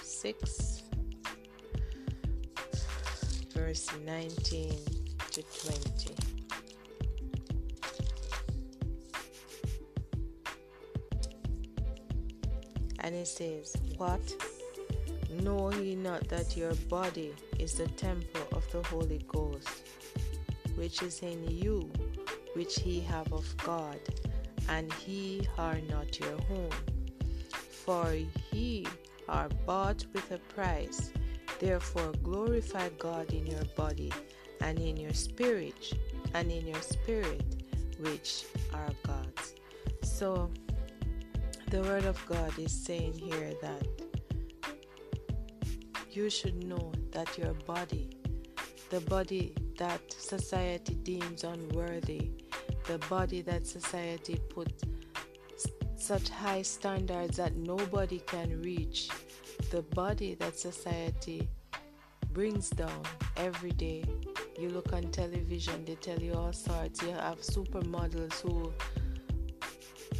6, 0.04 0.84
verse 3.54 3.90
19 4.06 4.74
to 5.32 5.42
20. 5.42 6.16
And 13.00 13.16
it 13.16 13.28
says, 13.28 13.76
What? 13.98 14.22
Know 15.44 15.72
ye 15.72 15.96
not 15.96 16.28
that 16.28 16.58
your 16.58 16.76
body 16.90 17.34
is 17.58 17.76
the 17.76 17.88
temple 17.88 18.51
the 18.72 18.84
Holy 18.84 19.20
Ghost, 19.28 19.84
which 20.76 21.02
is 21.02 21.22
in 21.22 21.46
you, 21.50 21.92
which 22.54 22.80
ye 22.80 23.00
have 23.02 23.32
of 23.34 23.46
God, 23.58 24.00
and 24.70 24.92
ye 25.06 25.48
are 25.58 25.80
not 25.90 26.20
your 26.20 26.38
own? 26.50 26.70
For 27.86 28.16
ye 28.52 28.86
are 29.28 29.50
bought 29.66 30.06
with 30.14 30.32
a 30.32 30.38
price. 30.54 31.12
Therefore 31.60 32.12
glorify 32.24 32.90
God 32.98 33.32
in 33.34 33.46
your 33.46 33.64
body 33.76 34.12
and 34.62 34.80
in 34.80 34.98
your 34.98 35.14
spirit 35.14 35.94
and 36.34 36.52
in 36.52 36.66
your 36.68 36.82
spirit 36.82 37.64
which 38.00 38.46
are 38.74 38.90
God's. 39.06 39.56
So, 40.02 40.50
the 41.70 41.82
Word 41.82 42.06
of 42.06 42.24
God 42.28 42.58
is 42.58 42.72
saying 42.72 43.14
here 43.14 43.54
that 43.62 43.88
you 46.12 46.30
should 46.30 46.64
know 46.64 46.92
that 47.12 47.38
your 47.38 47.54
body, 47.66 48.10
the 48.92 49.00
body 49.02 49.56
that 49.78 50.02
society 50.12 50.96
deems 50.96 51.46
unworthy, 51.46 52.32
the 52.88 52.98
body 53.10 53.42
that 53.42 53.66
society 53.66 54.38
put 54.50 54.70
such 55.96 56.28
high 56.28 56.62
standards 56.62 57.38
that 57.38 57.56
nobody 57.56 58.20
can 58.20 58.62
reach, 58.62 59.10
the 59.70 59.82
body 59.82 60.36
that 60.36 60.60
society 60.60 61.48
brings 62.34 62.70
down 62.70 63.02
every 63.38 63.72
day. 63.72 64.04
You 64.60 64.70
look 64.70 64.92
on 64.92 65.04
television, 65.04 65.86
they 65.86 65.96
tell 65.96 66.20
you 66.20 66.34
all 66.34 66.52
sorts. 66.52 67.02
You 67.02 67.12
have 67.12 67.40
supermodels 67.40 68.42
who 68.42 68.74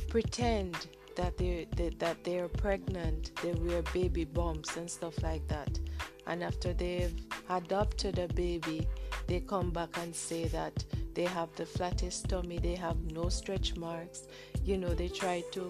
pretend 0.08 0.88
that 1.18 1.38
they, 1.38 1.68
they 1.76 1.90
that 2.00 2.24
they're 2.24 2.48
pregnant, 2.48 3.32
they 3.44 3.52
wear 3.52 3.82
baby 3.94 4.24
bumps 4.24 4.78
and 4.78 4.90
stuff 4.90 5.22
like 5.22 5.46
that. 5.50 5.78
And 6.26 6.42
after 6.42 6.74
they've 6.74 7.14
adopted 7.58 8.20
a 8.20 8.28
baby, 8.34 8.88
they 9.28 9.40
come 9.42 9.72
back 9.72 9.98
and 9.98 10.16
say 10.16 10.46
that 10.48 10.84
they 11.14 11.26
have 11.26 11.50
the 11.56 11.66
flattest 11.66 12.30
tummy, 12.30 12.60
they 12.60 12.76
have 12.76 12.98
no 13.12 13.30
stretch 13.30 13.76
marks. 13.76 14.28
You 14.64 14.78
know, 14.78 14.94
they 14.94 15.10
try 15.10 15.44
to 15.52 15.70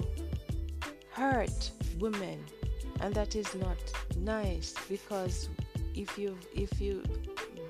hurt 1.11 1.71
women, 1.99 2.43
and 2.99 3.13
that 3.15 3.35
is 3.35 3.53
not 3.55 3.77
nice 4.17 4.75
because 4.89 5.49
if 5.95 6.17
you 6.17 6.37
if 6.53 6.79
you've 6.79 7.05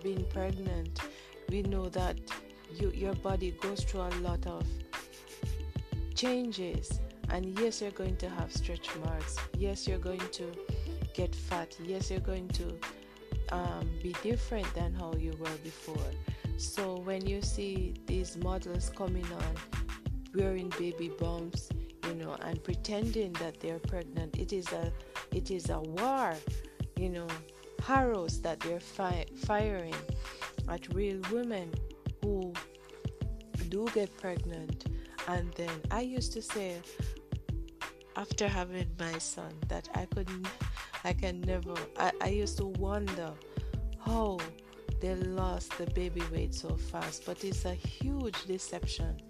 been 0.04 0.26
pregnant, 0.26 1.00
we 1.50 1.62
know 1.64 1.90
that 1.90 2.20
you, 2.74 2.92
your 2.92 3.14
body 3.16 3.52
goes 3.62 3.84
through 3.84 4.02
a 4.02 4.16
lot 4.22 4.46
of 4.48 4.66
changes. 6.16 7.00
And 7.30 7.58
yes 7.60 7.82
you're 7.82 7.92
going 7.92 8.18
to 8.18 8.30
have 8.30 8.52
stretch 8.52 8.90
marks. 9.06 9.38
Yes 9.58 9.88
you're 9.88 9.98
going 9.98 10.20
to 10.20 10.52
get 11.14 11.34
fat. 11.34 11.76
Yes 11.84 12.12
you're 12.12 12.20
going 12.20 12.50
to 12.50 12.78
um, 13.52 13.90
be 14.02 14.16
different 14.24 14.72
than 14.74 14.94
how 14.94 15.14
you 15.14 15.32
were 15.40 15.58
before. 15.64 16.12
So 16.58 17.00
when 17.00 17.26
you 17.26 17.42
see 17.42 17.94
these 18.06 18.38
models 18.38 18.92
coming 18.96 19.26
on 19.26 19.56
wearing 20.34 20.70
baby 20.80 21.10
bumps 21.20 21.70
you 22.08 22.16
know 22.16 22.38
and 22.44 22.64
pretending 22.64 23.34
that 23.34 23.60
they're 23.60 23.80
pregnant 23.80 24.38
it 24.38 24.54
is 24.54 24.72
a 24.72 24.90
it 25.34 25.52
is 25.52 25.70
a 25.70 25.78
war 25.78 26.34
you 26.96 27.10
know 27.10 27.28
arrows 27.90 28.42
that 28.42 28.60
they're 28.62 28.80
fi- 28.80 29.26
firing 29.46 29.94
at 30.70 30.94
real 30.94 31.20
women 31.32 31.70
who 32.22 32.54
do 33.70 33.88
get 33.94 34.16
pregnant. 34.18 34.86
And 35.28 35.52
then 35.54 35.70
I 35.90 36.02
used 36.02 36.34
to 36.34 36.42
say, 36.42 36.82
after 38.16 38.48
having 38.48 38.88
my 39.00 39.18
son, 39.18 39.54
that 39.70 39.90
I 39.96 40.06
couldn't, 40.06 40.48
I 41.04 41.14
can 41.14 41.42
never, 41.42 41.74
I, 41.98 42.12
I 42.22 42.28
used 42.30 42.58
to 42.58 42.66
wonder 42.66 43.34
how 44.00 44.40
they 45.00 45.16
lost 45.16 45.78
the 45.78 45.88
baby 45.88 46.22
weight 46.32 46.54
so 46.54 46.76
fast. 46.76 47.26
But 47.26 47.44
it's 47.44 47.66
a 47.66 47.74
huge 47.74 48.46
deception, 48.46 49.22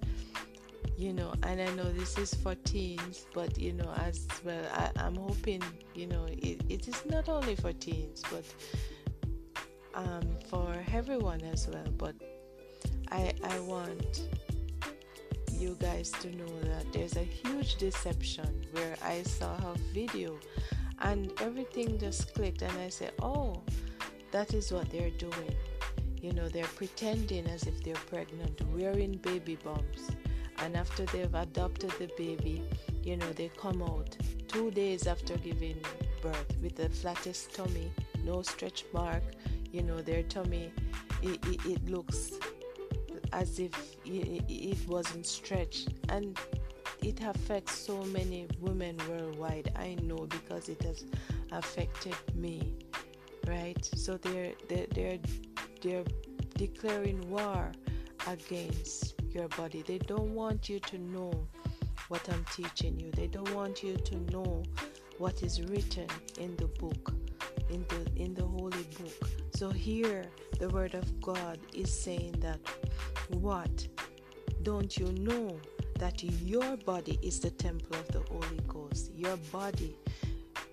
you 0.97 1.13
know. 1.13 1.33
And 1.43 1.61
I 1.61 1.73
know 1.75 1.91
this 1.91 2.17
is 2.17 2.33
for 2.33 2.55
teens, 2.55 3.25
but 3.33 3.57
you 3.57 3.73
know, 3.73 3.91
as 3.97 4.27
well, 4.43 4.63
I, 4.73 4.91
am 5.05 5.15
hoping, 5.15 5.63
you 5.95 6.07
know, 6.07 6.25
it, 6.29 6.61
it 6.69 6.87
is 6.87 7.05
not 7.09 7.29
only 7.29 7.55
for 7.55 7.71
teens, 7.73 8.21
but 8.31 8.45
um, 9.93 10.37
for 10.49 10.75
everyone 10.93 11.41
as 11.41 11.67
well. 11.67 11.87
But 11.97 12.15
I, 13.11 13.33
I 13.43 13.59
want 13.61 14.27
you 15.51 15.77
guys 15.79 16.09
to 16.09 16.35
know 16.35 16.59
that 16.61 16.91
there's 16.91 17.15
a 17.15 17.23
huge 17.23 17.75
deception 17.75 18.65
where 18.71 18.95
I 19.03 19.21
saw 19.23 19.55
her 19.57 19.75
video 19.93 20.37
and 21.01 21.31
everything 21.41 21.97
just 21.99 22.33
clicked 22.33 22.61
and 22.61 22.77
I 22.79 22.89
said, 22.89 23.13
"Oh, 23.21 23.61
that 24.31 24.53
is 24.53 24.71
what 24.71 24.89
they're 24.89 25.09
doing." 25.11 25.55
You 26.21 26.33
know, 26.33 26.47
they're 26.49 26.75
pretending 26.75 27.47
as 27.47 27.63
if 27.63 27.83
they're 27.83 28.05
pregnant, 28.13 28.61
wearing 28.73 29.13
baby 29.13 29.55
bumps. 29.55 30.07
And 30.59 30.77
after 30.77 31.05
they've 31.07 31.33
adopted 31.33 31.91
the 31.97 32.09
baby, 32.15 32.63
you 33.03 33.17
know, 33.17 33.31
they 33.33 33.49
come 33.57 33.81
out 33.81 34.15
2 34.47 34.69
days 34.69 35.07
after 35.07 35.35
giving 35.37 35.81
birth 36.21 36.55
with 36.61 36.75
the 36.75 36.89
flattest 36.89 37.55
tummy, 37.55 37.91
no 38.23 38.43
stretch 38.43 38.85
mark, 38.93 39.23
you 39.71 39.81
know, 39.81 40.01
their 40.01 40.21
tummy 40.21 40.71
it, 41.21 41.39
it, 41.47 41.65
it 41.65 41.89
looks 41.89 42.33
as 43.33 43.59
if 43.59 43.71
it 44.05 44.87
wasn't 44.87 45.25
stretched 45.25 45.89
and 46.09 46.37
it 47.01 47.21
affects 47.23 47.75
so 47.75 48.03
many 48.05 48.47
women 48.59 48.97
worldwide 49.09 49.71
i 49.77 49.95
know 50.03 50.27
because 50.29 50.69
it 50.69 50.81
has 50.83 51.05
affected 51.51 52.15
me 52.35 52.73
right? 53.47 53.83
So 53.95 54.17
they're 54.17 54.53
they're 54.67 54.87
they're, 54.93 55.19
they're 55.81 56.03
declaring 56.57 57.29
war 57.29 57.71
against 58.27 59.15
your 59.29 59.47
body. 59.49 59.83
They 59.85 59.97
don't 59.97 60.33
want 60.33 60.69
you 60.69 60.79
to 60.79 60.97
know 60.97 61.47
what 62.09 62.27
i'm 62.29 62.45
teaching 62.53 62.99
you. 62.99 63.11
They 63.11 63.27
don't 63.27 63.53
want 63.55 63.83
you 63.83 63.95
to 63.95 64.15
know 64.31 64.63
what 65.17 65.43
is 65.43 65.61
written 65.61 66.07
in 66.39 66.55
the 66.57 66.67
book 66.67 67.13
in 67.69 67.85
the 67.89 68.21
in 68.21 68.33
the 68.33 68.45
holy 68.45 68.83
book. 68.99 69.29
So 69.55 69.69
here 69.69 70.25
the 70.59 70.69
word 70.69 70.93
of 70.93 71.21
god 71.21 71.59
is 71.73 71.91
saying 71.91 72.35
that 72.41 72.59
what? 73.29 73.87
Don't 74.63 74.97
you 74.97 75.11
know 75.13 75.59
that 76.01 76.23
your 76.23 76.77
body 76.77 77.19
is 77.21 77.39
the 77.39 77.51
temple 77.51 77.95
of 77.95 78.07
the 78.07 78.21
Holy 78.21 78.59
Ghost? 78.67 79.11
Your 79.15 79.37
body, 79.51 79.95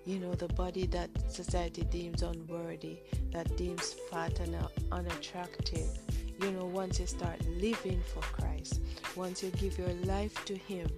you 0.03 0.17
know, 0.17 0.33
the 0.33 0.47
body 0.47 0.87
that 0.87 1.11
society 1.31 1.83
deems 1.83 2.23
unworthy, 2.23 2.97
that 3.31 3.55
deems 3.55 3.95
fat 4.09 4.39
and 4.39 4.55
uh, 4.55 4.67
unattractive. 4.91 5.87
You 6.41 6.49
know, 6.49 6.65
once 6.65 6.99
you 6.99 7.05
start 7.05 7.45
living 7.45 8.01
for 8.11 8.21
Christ, 8.21 8.81
once 9.15 9.43
you 9.43 9.51
give 9.51 9.77
your 9.77 9.93
life 10.05 10.43
to 10.45 10.55
Him, 10.55 10.89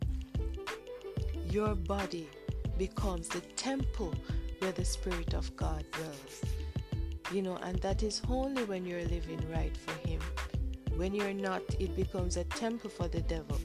your 1.50 1.76
body 1.76 2.30
becomes 2.78 3.28
the 3.28 3.42
temple 3.58 4.16
where 4.60 4.72
the 4.72 4.86
Spirit 4.86 5.34
of 5.34 5.54
God 5.58 5.84
dwells. 5.92 6.42
You 7.34 7.42
know, 7.42 7.58
and 7.64 7.82
that 7.82 8.02
is 8.02 8.22
only 8.30 8.64
when 8.64 8.86
you're 8.86 9.04
living 9.04 9.46
right 9.52 9.76
for 9.76 10.08
Him. 10.08 10.22
When 10.96 11.14
you're 11.14 11.34
not, 11.34 11.64
it 11.80 11.98
becomes 11.98 12.38
a 12.38 12.46
temple 12.46 12.90
for 12.90 13.10
the 13.10 13.22
devil. 13.24 13.60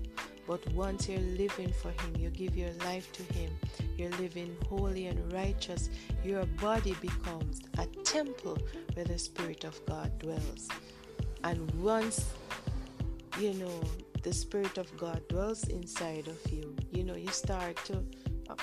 But 0.46 0.66
once 0.72 1.08
you're 1.08 1.18
living 1.18 1.72
for 1.72 1.90
Him, 1.90 2.16
you 2.16 2.30
give 2.30 2.56
your 2.56 2.72
life 2.84 3.10
to 3.12 3.22
Him, 3.34 3.50
you're 3.96 4.10
living 4.12 4.56
holy 4.68 5.06
and 5.06 5.32
righteous, 5.32 5.90
your 6.24 6.46
body 6.46 6.94
becomes 7.00 7.62
a 7.78 7.86
temple 8.04 8.58
where 8.94 9.04
the 9.04 9.18
Spirit 9.18 9.64
of 9.64 9.84
God 9.86 10.18
dwells. 10.18 10.68
And 11.44 11.70
once, 11.74 12.30
you 13.40 13.54
know, 13.54 13.80
the 14.22 14.32
Spirit 14.32 14.78
of 14.78 14.94
God 14.96 15.26
dwells 15.28 15.64
inside 15.68 16.28
of 16.28 16.52
you, 16.52 16.74
you 16.92 17.04
know, 17.04 17.16
you 17.16 17.28
start 17.28 17.76
to, 17.86 18.04
uh, 18.48 18.54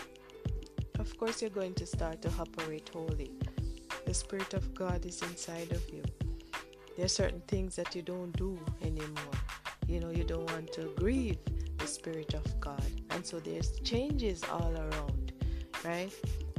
of 1.00 1.18
course, 1.18 1.42
you're 1.42 1.50
going 1.50 1.74
to 1.76 1.86
start 1.86 2.22
to 2.22 2.32
operate 2.40 2.90
holy. 2.94 3.32
The 4.06 4.14
Spirit 4.14 4.54
of 4.54 4.74
God 4.74 5.06
is 5.06 5.22
inside 5.22 5.72
of 5.72 5.84
you 5.92 6.04
there 6.96 7.06
are 7.06 7.10
certain 7.10 7.42
things 7.48 7.76
that 7.76 7.96
you 7.96 8.02
don't 8.02 8.32
do 8.38 8.60
anymore. 8.82 9.34
You 9.88 10.00
know, 10.00 10.12
you 10.12 10.24
don't 10.24 10.50
want 10.52 10.72
to 10.74 10.94
grieve 10.96 11.38
the 11.84 11.90
Spirit 11.90 12.34
of 12.34 12.46
God. 12.62 12.82
And 13.10 13.26
so 13.26 13.42
there's 13.42 13.78
changes 13.82 14.42
all 14.50 14.74
around, 14.74 15.34
right? 15.84 16.10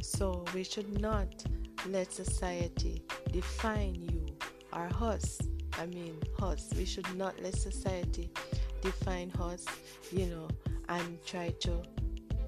So 0.02 0.44
we 0.54 0.64
should 0.64 1.00
not 1.00 1.46
let 1.88 2.12
society 2.12 3.02
define 3.32 3.94
you 3.94 4.26
or 4.74 4.90
us. 5.00 5.38
I 5.78 5.86
mean, 5.86 6.14
us. 6.42 6.68
We 6.76 6.84
should 6.84 7.10
not 7.16 7.40
let 7.42 7.56
society 7.56 8.30
define 8.82 9.32
us, 9.40 9.64
you 10.12 10.26
know, 10.26 10.48
and 10.90 11.18
try 11.24 11.54
to 11.60 11.82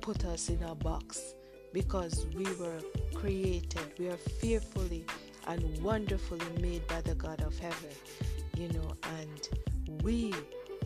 put 0.03 0.27
us 0.27 0.51
in 0.51 0.62
a 0.64 0.74
box 0.74 1.35
because 1.72 2.27
we 2.37 2.45
were 2.61 2.81
created, 3.14 3.87
we 3.99 4.09
are 4.09 4.18
fearfully 4.41 5.07
and 5.47 5.83
wonderfully 5.83 6.45
made 6.61 6.87
by 6.89 7.01
the 7.01 7.14
God 7.14 7.41
of 7.41 7.59
heaven, 7.59 7.97
you 8.55 8.68
know, 8.68 8.93
and 9.18 10.03
we, 10.03 10.35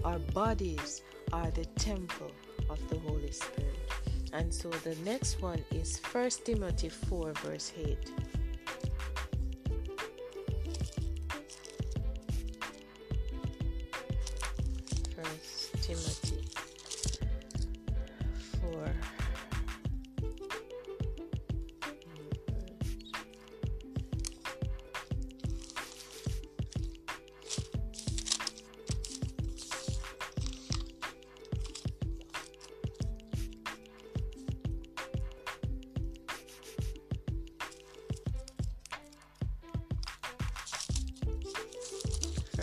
our 0.05 0.21
bodies, 0.21 1.03
are 1.33 1.51
the 1.51 1.65
temple 1.77 2.33
of 2.69 2.79
the 2.89 2.99
Holy 3.01 3.31
Spirit. 3.31 3.77
And 4.33 4.53
so 4.53 4.69
the 4.71 4.95
next 5.05 5.43
one 5.43 5.65
is 5.71 6.01
1 6.13 6.31
Timothy 6.45 6.89
4, 6.89 7.33
verse 7.33 7.73
8. 7.77 7.99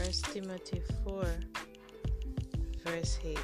First 0.08 0.32
Timothy 0.32 0.82
4, 1.04 1.26
verse 2.86 3.20
8. 3.26 3.38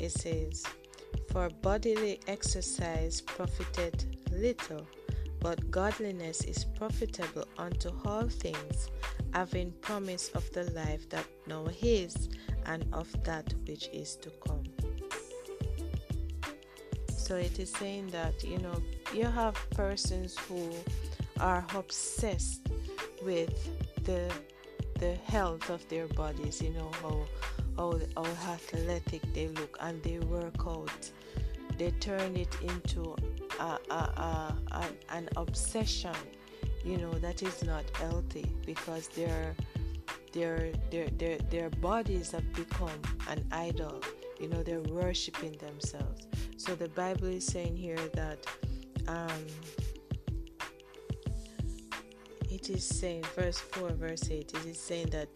It 0.00 0.10
says, 0.10 0.64
For 1.30 1.48
bodily 1.48 2.18
exercise 2.26 3.20
profited 3.20 4.16
little, 4.32 4.84
but 5.38 5.70
godliness 5.70 6.40
is 6.40 6.64
profitable 6.64 7.46
unto 7.56 7.92
all 8.04 8.28
things, 8.28 8.90
having 9.32 9.70
promise 9.80 10.28
of 10.30 10.50
the 10.50 10.64
life 10.72 11.08
that 11.10 11.26
now 11.46 11.68
is, 11.80 12.28
and 12.66 12.84
of 12.92 13.06
that 13.22 13.54
which 13.68 13.90
is 13.92 14.16
to 14.16 14.30
come. 14.44 14.64
So 17.16 17.36
it 17.36 17.60
is 17.60 17.70
saying 17.70 18.08
that, 18.08 18.42
you 18.42 18.58
know, 18.58 18.82
you 19.14 19.26
have 19.26 19.54
persons 19.70 20.36
who 20.48 20.72
are 21.38 21.64
obsessed 21.76 22.66
with 23.22 23.54
the 24.04 24.28
the 25.02 25.16
health 25.26 25.68
of 25.68 25.86
their 25.88 26.06
bodies, 26.06 26.62
you 26.62 26.70
know, 26.70 26.88
how 27.02 27.16
how, 27.76 27.98
how 28.14 28.52
athletic 28.52 29.22
they 29.34 29.48
look 29.48 29.76
and 29.80 30.00
they 30.04 30.18
work 30.20 30.60
out. 30.64 31.10
They 31.76 31.90
turn 32.08 32.36
it 32.36 32.54
into 32.62 33.16
a, 33.58 33.78
a, 33.90 34.02
a, 34.28 34.56
a, 34.70 34.84
an 35.10 35.28
obsession, 35.36 36.14
you 36.84 36.98
know, 36.98 37.12
that 37.14 37.42
is 37.42 37.64
not 37.64 37.84
healthy 37.96 38.46
because 38.64 39.08
their 39.08 39.56
their 40.32 40.70
their 40.92 41.08
their 41.20 41.38
their 41.50 41.70
bodies 41.88 42.30
have 42.30 42.48
become 42.52 43.00
an 43.28 43.44
idol. 43.50 44.00
You 44.38 44.48
know, 44.50 44.62
they're 44.62 44.88
worshiping 45.02 45.56
themselves. 45.66 46.28
So 46.58 46.76
the 46.76 46.90
Bible 46.90 47.26
is 47.38 47.44
saying 47.44 47.76
here 47.76 48.04
that 48.14 48.38
um, 49.08 49.42
it 52.62 52.70
is 52.70 52.84
saying, 52.84 53.24
verse 53.34 53.58
4, 53.58 53.90
verse 53.90 54.30
8, 54.30 54.52
it 54.54 54.66
is 54.66 54.78
saying 54.78 55.08
that 55.08 55.28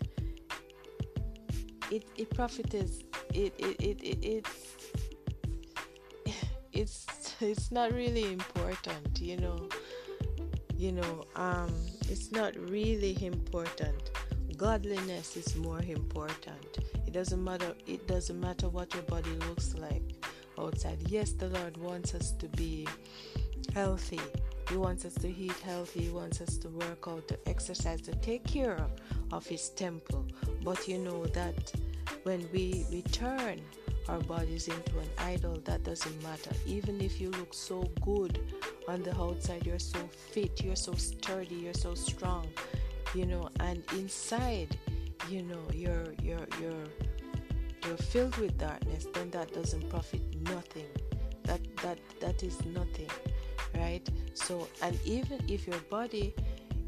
it, 1.90 2.04
it 2.16 2.30
profits, 2.30 3.02
it, 3.34 3.52
it, 3.58 3.80
it, 3.80 4.00
it, 4.00 4.24
it, 4.24 4.46
it's, 6.72 7.04
it's 7.40 7.72
not 7.72 7.90
really 7.92 8.32
important, 8.32 9.20
you 9.20 9.38
know, 9.38 9.68
you 10.76 10.92
know, 10.92 11.24
um, 11.34 11.74
it's 12.08 12.30
not 12.30 12.54
really 12.70 13.18
important. 13.20 14.12
Godliness 14.56 15.36
is 15.36 15.56
more 15.56 15.80
important. 15.80 16.78
It 17.08 17.12
doesn't 17.12 17.42
matter, 17.42 17.74
it 17.88 18.06
doesn't 18.06 18.38
matter 18.38 18.68
what 18.68 18.94
your 18.94 19.02
body 19.02 19.32
looks 19.48 19.74
like 19.74 20.14
outside. 20.60 20.98
Yes, 21.08 21.32
the 21.32 21.48
Lord 21.48 21.76
wants 21.76 22.14
us 22.14 22.30
to 22.32 22.46
be 22.50 22.86
healthy. 23.74 24.20
He 24.68 24.76
wants 24.76 25.04
us 25.04 25.14
to 25.14 25.28
eat 25.28 25.58
healthy. 25.64 26.04
He 26.04 26.10
wants 26.10 26.40
us 26.40 26.56
to 26.58 26.68
work 26.68 27.06
out, 27.06 27.28
to 27.28 27.38
exercise, 27.48 28.00
to 28.02 28.14
take 28.16 28.44
care 28.44 28.84
of 29.32 29.46
His 29.46 29.68
temple. 29.70 30.26
But 30.64 30.88
you 30.88 30.98
know 30.98 31.24
that 31.26 31.72
when 32.24 32.48
we 32.52 32.84
return 32.90 33.60
our 34.08 34.20
bodies 34.20 34.68
into 34.68 34.98
an 34.98 35.08
idol, 35.18 35.60
that 35.64 35.82
doesn't 35.84 36.22
matter. 36.22 36.50
Even 36.66 37.00
if 37.00 37.20
you 37.20 37.30
look 37.30 37.54
so 37.54 37.82
good 38.00 38.40
on 38.88 39.02
the 39.02 39.16
outside, 39.16 39.66
you're 39.66 39.78
so 39.78 39.98
fit, 40.32 40.62
you're 40.64 40.76
so 40.76 40.94
sturdy, 40.94 41.54
you're 41.56 41.74
so 41.74 41.94
strong, 41.94 42.46
you 43.14 43.26
know, 43.26 43.48
and 43.60 43.82
inside, 43.92 44.76
you 45.28 45.42
know, 45.42 45.62
you're 45.72 46.14
you're 46.22 46.46
you're 46.60 46.86
you're 47.86 47.96
filled 47.96 48.36
with 48.36 48.56
darkness, 48.58 49.06
then 49.14 49.30
that 49.30 49.52
doesn't 49.52 49.88
profit 49.88 50.22
nothing. 50.42 50.86
That 51.44 51.60
that 51.78 51.98
that 52.20 52.42
is 52.42 52.64
nothing, 52.66 53.10
right? 53.78 54.08
So 54.34 54.68
and 54.82 54.98
even 55.04 55.40
if 55.48 55.66
your 55.66 55.78
body, 55.90 56.34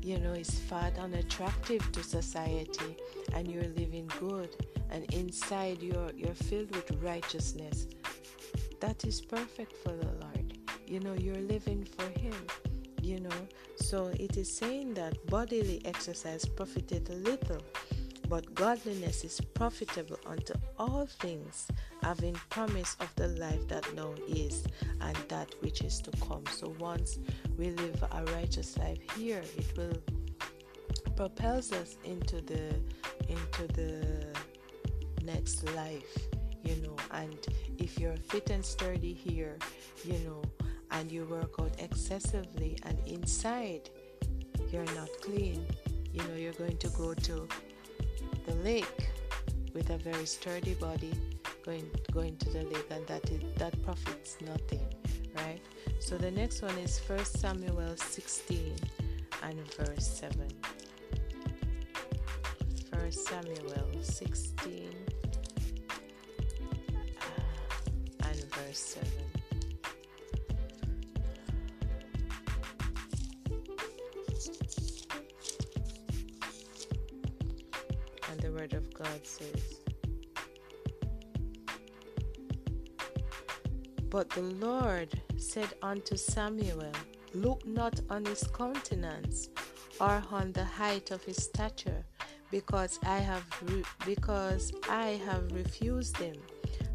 you 0.02 0.18
know, 0.18 0.32
is 0.32 0.50
fat 0.50 0.96
and 0.98 1.14
attractive 1.14 1.90
to 1.92 2.02
society 2.02 2.96
and 3.34 3.50
you're 3.50 3.70
living 3.76 4.10
good 4.18 4.50
and 4.90 5.04
inside 5.14 5.82
you're 5.82 6.10
you're 6.16 6.34
filled 6.34 6.70
with 6.74 6.90
righteousness, 7.02 7.86
that 8.80 9.04
is 9.04 9.20
perfect 9.20 9.76
for 9.82 9.92
the 9.92 10.10
Lord. 10.22 10.58
You 10.86 11.00
know, 11.00 11.14
you're 11.14 11.36
living 11.36 11.84
for 11.84 12.08
him 12.18 12.34
you 13.02 13.20
know 13.20 13.40
so 13.76 14.06
it 14.18 14.36
is 14.36 14.52
saying 14.52 14.92
that 14.92 15.14
bodily 15.26 15.80
exercise 15.84 16.44
profited 16.44 17.08
little 17.08 17.62
but 18.28 18.54
godliness 18.54 19.24
is 19.24 19.40
profitable 19.54 20.18
unto 20.26 20.54
all 20.78 21.06
things, 21.06 21.68
having 22.02 22.34
promise 22.50 22.96
of 23.00 23.14
the 23.16 23.28
life 23.28 23.66
that 23.68 23.86
now 23.94 24.12
is 24.28 24.64
and 25.00 25.16
that 25.28 25.54
which 25.60 25.80
is 25.82 26.00
to 26.02 26.10
come. 26.28 26.44
So 26.50 26.74
once 26.78 27.18
we 27.56 27.70
live 27.70 28.04
a 28.12 28.24
righteous 28.34 28.76
life 28.78 28.98
here, 29.16 29.42
it 29.56 29.76
will 29.76 30.02
propels 31.16 31.72
us 31.72 31.96
into 32.04 32.40
the 32.42 32.74
into 33.28 33.66
the 33.74 34.26
next 35.24 35.64
life, 35.74 36.18
you 36.62 36.76
know. 36.76 36.96
And 37.10 37.38
if 37.78 37.98
you're 37.98 38.16
fit 38.16 38.50
and 38.50 38.64
sturdy 38.64 39.14
here, 39.14 39.58
you 40.04 40.18
know, 40.24 40.42
and 40.90 41.10
you 41.10 41.24
work 41.24 41.54
out 41.60 41.74
excessively 41.80 42.78
and 42.84 42.98
inside 43.06 43.90
you're 44.70 44.92
not 44.94 45.08
clean, 45.22 45.66
you 46.12 46.22
know, 46.28 46.34
you're 46.34 46.52
going 46.52 46.76
to 46.76 46.88
go 46.90 47.14
to 47.14 47.48
the 48.48 48.54
lake 48.62 49.10
with 49.74 49.90
a 49.90 49.98
very 49.98 50.24
sturdy 50.24 50.74
body 50.74 51.12
going 51.64 51.88
going 52.12 52.36
to 52.38 52.48
the 52.50 52.62
lake 52.62 52.86
and 52.90 53.06
that 53.06 53.22
that 53.56 53.74
profits 53.82 54.38
nothing 54.40 54.86
right? 55.36 55.60
So 56.00 56.16
the 56.16 56.30
next 56.30 56.62
one 56.62 56.76
is 56.78 56.98
first 56.98 57.38
samuel 57.38 57.96
16 57.96 58.74
and 59.42 59.74
verse 59.74 60.06
7 60.06 60.48
first 62.90 63.26
samuel 63.26 64.02
16 64.02 64.88
uh, 67.20 68.28
and 68.28 68.54
verse 68.54 68.78
7 68.78 69.27
But 84.18 84.30
the 84.30 84.42
Lord 84.66 85.10
said 85.36 85.74
unto 85.80 86.16
Samuel, 86.16 86.90
Look 87.34 87.64
not 87.64 88.00
on 88.10 88.24
his 88.24 88.42
countenance 88.48 89.48
or 90.00 90.24
on 90.32 90.50
the 90.50 90.64
height 90.64 91.12
of 91.12 91.22
his 91.22 91.36
stature, 91.36 92.04
because 92.50 92.98
I 93.04 93.18
have 93.18 93.46
re- 93.62 93.84
because 94.04 94.72
I 94.90 95.20
have 95.24 95.52
refused 95.52 96.16
him. 96.16 96.34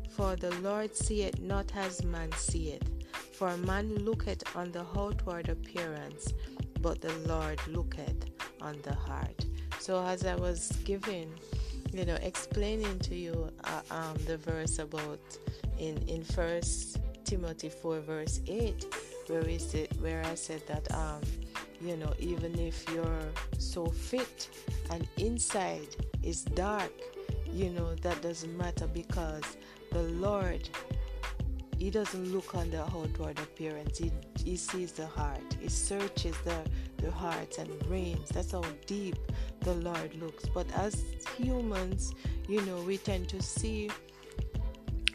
For 0.10 0.36
the 0.36 0.52
Lord 0.56 0.98
seeth 0.98 1.40
not 1.40 1.72
as 1.78 2.04
man 2.04 2.30
seeth. 2.34 2.84
For 3.32 3.56
man 3.56 3.96
looketh 4.04 4.44
on 4.54 4.74
the 4.74 4.86
outward 4.94 5.48
appearance, 5.48 6.34
but 6.82 7.00
the 7.00 7.14
Lord 7.26 7.66
looketh 7.70 8.32
on 8.60 8.76
the 8.84 8.96
heart. 8.96 9.46
So, 9.80 10.06
as 10.06 10.26
I 10.26 10.36
was 10.36 10.74
giving, 10.84 11.32
you 11.94 12.04
know, 12.04 12.18
explaining 12.22 13.00
to 13.00 13.16
you 13.16 13.50
uh, 13.64 13.82
um, 13.92 14.18
the 14.26 14.36
verse 14.36 14.80
about 14.80 15.22
in 15.80 15.98
in 16.10 16.22
First 16.22 17.00
Timothy 17.24 17.70
four 17.70 18.00
verse 18.00 18.42
eight, 18.48 18.86
where 19.28 19.42
we 19.42 19.58
said, 19.58 19.90
where 20.02 20.24
I 20.26 20.36
said 20.36 20.62
that 20.68 20.92
um, 20.94 21.22
you 21.82 21.98
know, 21.98 22.14
even 22.20 22.58
if 22.58 22.86
you're 22.90 23.30
so 23.58 23.86
fit 23.86 24.50
and 24.92 25.08
inside 25.18 25.96
is 26.22 26.44
dark, 26.44 26.94
you 27.52 27.70
know, 27.70 27.96
that 27.96 28.22
doesn't 28.22 28.58
matter 28.58 28.88
because 28.88 29.44
the 29.92 30.04
Lord 30.04 30.70
he 31.78 31.90
doesn't 31.90 32.32
look 32.32 32.56
on 32.56 32.70
the 32.70 32.82
outward 32.82 33.38
appearance. 33.40 33.98
He, 33.98 34.10
he 34.42 34.56
sees 34.56 34.94
the 34.94 35.06
heart. 35.06 35.58
He 35.60 35.68
searches 35.68 36.36
the, 36.46 36.58
the 36.98 37.12
hearts 37.12 37.58
and 37.58 37.78
brains. 37.80 38.30
That's 38.30 38.54
how 38.54 38.64
deep 38.86 39.18
the 39.62 39.74
Lord 39.74 40.16
looks. 40.16 40.46
But 40.48 40.66
as 40.78 41.04
humans, 41.38 42.14
you 42.48 42.62
know, 42.62 42.82
we 42.84 42.98
tend 42.98 43.28
to 43.30 43.42
see 43.42 43.90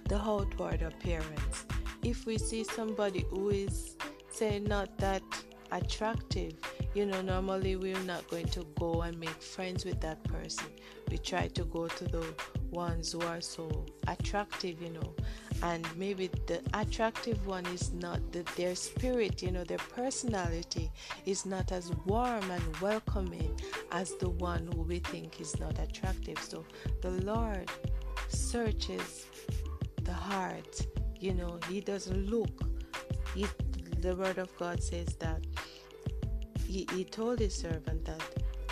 the 0.08 0.18
outward 0.18 0.82
appearance. 0.82 1.64
If 2.02 2.26
we 2.26 2.38
see 2.38 2.64
somebody 2.64 3.24
who 3.30 3.50
is, 3.50 3.96
say, 4.30 4.58
not 4.60 4.96
that 4.98 5.22
attractive, 5.72 6.54
you 6.94 7.06
know, 7.06 7.20
normally 7.20 7.76
we're 7.76 8.00
not 8.00 8.26
going 8.28 8.48
to 8.48 8.64
go 8.78 9.02
and 9.02 9.18
make 9.18 9.42
friends 9.42 9.84
with 9.84 10.00
that 10.00 10.22
person. 10.24 10.68
We 11.10 11.18
try 11.18 11.48
to 11.48 11.64
go 11.64 11.88
to 11.88 12.04
the 12.04 12.24
ones 12.70 13.12
who 13.12 13.20
are 13.22 13.40
so 13.40 13.86
attractive, 14.06 14.80
you 14.80 14.90
know, 14.90 15.14
and 15.62 15.86
maybe 15.96 16.30
the 16.46 16.60
attractive 16.74 17.46
one 17.46 17.66
is 17.66 17.92
not 17.92 18.20
that 18.32 18.46
their 18.56 18.74
spirit 18.74 19.42
you 19.42 19.50
know 19.50 19.64
their 19.64 19.78
personality 19.78 20.90
is 21.26 21.44
not 21.44 21.72
as 21.72 21.90
warm 22.06 22.48
and 22.50 22.76
welcoming 22.76 23.58
as 23.90 24.14
the 24.16 24.28
one 24.28 24.68
who 24.72 24.82
we 24.82 25.00
think 25.00 25.40
is 25.40 25.58
not 25.58 25.78
attractive 25.78 26.38
so 26.38 26.64
the 27.00 27.10
lord 27.22 27.68
searches 28.28 29.26
the 30.02 30.12
heart 30.12 30.86
you 31.20 31.34
know 31.34 31.58
he 31.68 31.80
doesn't 31.80 32.28
look 32.30 32.62
he, 33.34 33.46
the 34.00 34.14
word 34.14 34.38
of 34.38 34.54
god 34.58 34.82
says 34.82 35.16
that 35.18 35.40
he, 36.66 36.86
he 36.92 37.04
told 37.04 37.38
his 37.38 37.54
servant 37.54 38.04
that 38.04 38.22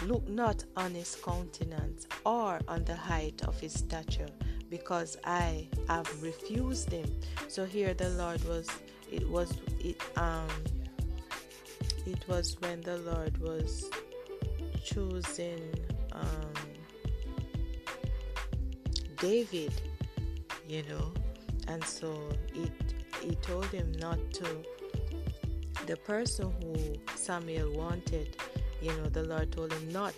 Look 0.02 0.28
not 0.28 0.62
on 0.76 0.92
his 0.92 1.16
countenance 1.16 2.06
or 2.24 2.60
on 2.68 2.84
the 2.84 2.94
height 2.94 3.40
of 3.46 3.58
his 3.58 3.72
stature, 3.72 4.28
because 4.68 5.16
I 5.24 5.68
have 5.88 6.22
refused 6.22 6.92
him. 6.92 7.10
So 7.48 7.64
here 7.64 7.94
the 7.94 8.10
Lord 8.10 8.44
was 8.44 8.68
it 9.10 9.26
was 9.28 9.56
it 9.80 10.00
um 10.16 10.48
it 12.04 12.28
was 12.28 12.56
when 12.60 12.82
the 12.82 12.98
Lord 12.98 13.38
was 13.38 13.88
choosing 14.84 15.74
um 16.12 16.52
David, 19.16 19.72
you 20.68 20.82
know, 20.90 21.14
and 21.68 21.82
so 21.84 22.12
it 22.54 22.72
he 23.22 23.34
told 23.36 23.66
him 23.66 23.92
not 23.98 24.18
to 24.34 24.46
the 25.86 25.96
person 25.96 26.52
who 26.62 26.94
Samuel 27.14 27.72
wanted, 27.72 28.36
you 28.80 28.90
know, 28.96 29.06
the 29.06 29.22
Lord 29.22 29.52
told 29.52 29.72
him 29.72 29.88
not 29.90 30.14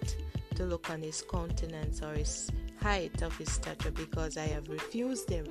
to 0.54 0.64
look 0.64 0.90
on 0.90 1.02
his 1.02 1.22
countenance 1.22 2.02
or 2.02 2.14
his 2.14 2.50
height 2.80 3.22
of 3.22 3.36
his 3.36 3.50
stature 3.52 3.90
because 3.90 4.36
I 4.36 4.46
have 4.46 4.68
refused 4.68 5.28
him. 5.30 5.46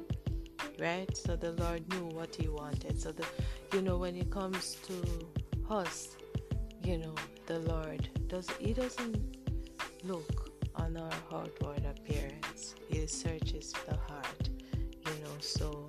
Right? 0.79 1.15
So 1.15 1.35
the 1.35 1.53
Lord 1.53 1.87
knew 1.93 2.05
what 2.15 2.35
he 2.35 2.47
wanted. 2.47 3.01
So 3.01 3.11
the 3.11 3.25
you 3.73 3.81
know 3.81 3.97
when 3.97 4.15
it 4.15 4.29
comes 4.31 4.77
to 4.87 4.93
us, 5.69 6.15
you 6.83 6.97
know, 6.97 7.15
the 7.45 7.59
Lord 7.59 8.07
does 8.27 8.47
he 8.59 8.73
doesn't 8.73 9.37
look 10.03 10.51
on 10.75 10.97
our 10.97 11.11
outward 11.33 11.85
appearance. 11.85 12.75
He 12.87 13.05
searches 13.07 13.73
the 13.87 13.95
heart. 13.95 14.49
So 15.39 15.85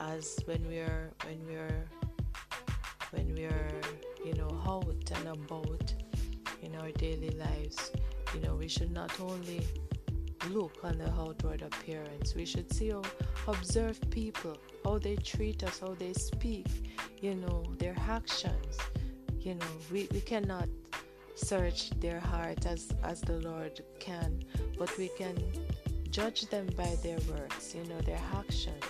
as 0.00 0.38
when 0.46 0.66
we 0.68 0.78
are 0.78 1.10
when 1.24 1.46
we 1.46 1.54
are 1.56 1.84
when 3.10 3.34
we 3.34 3.44
are 3.44 3.70
you 4.24 4.34
know 4.34 4.50
out 4.66 5.10
and 5.16 5.28
about 5.28 5.92
in 6.62 6.74
our 6.76 6.90
daily 6.92 7.30
lives 7.30 7.92
you 8.34 8.40
know 8.40 8.54
we 8.54 8.68
should 8.68 8.90
not 8.90 9.18
only 9.20 9.66
look 10.50 10.78
on 10.84 10.98
the 10.98 11.10
outward 11.12 11.62
appearance. 11.62 12.34
We 12.34 12.44
should 12.44 12.72
see 12.72 12.90
how 12.90 13.02
observe 13.46 13.98
people 14.10 14.56
how 14.84 14.98
they 14.98 15.16
treat 15.16 15.64
us 15.64 15.80
how 15.80 15.94
they 15.94 16.12
speak 16.12 16.66
you 17.20 17.34
know 17.34 17.64
their 17.78 17.96
actions. 18.08 18.78
You 19.40 19.54
know 19.54 19.72
we, 19.92 20.08
we 20.12 20.20
cannot 20.20 20.68
search 21.34 21.90
their 22.00 22.20
heart 22.20 22.66
as 22.66 22.88
as 23.04 23.20
the 23.20 23.38
lord 23.40 23.80
can 24.00 24.42
but 24.76 24.90
we 24.98 25.08
can 25.16 25.36
judge 26.10 26.42
them 26.46 26.66
by 26.76 26.96
their 27.02 27.18
works 27.30 27.74
you 27.74 27.84
know 27.84 28.00
their 28.02 28.20
actions 28.34 28.84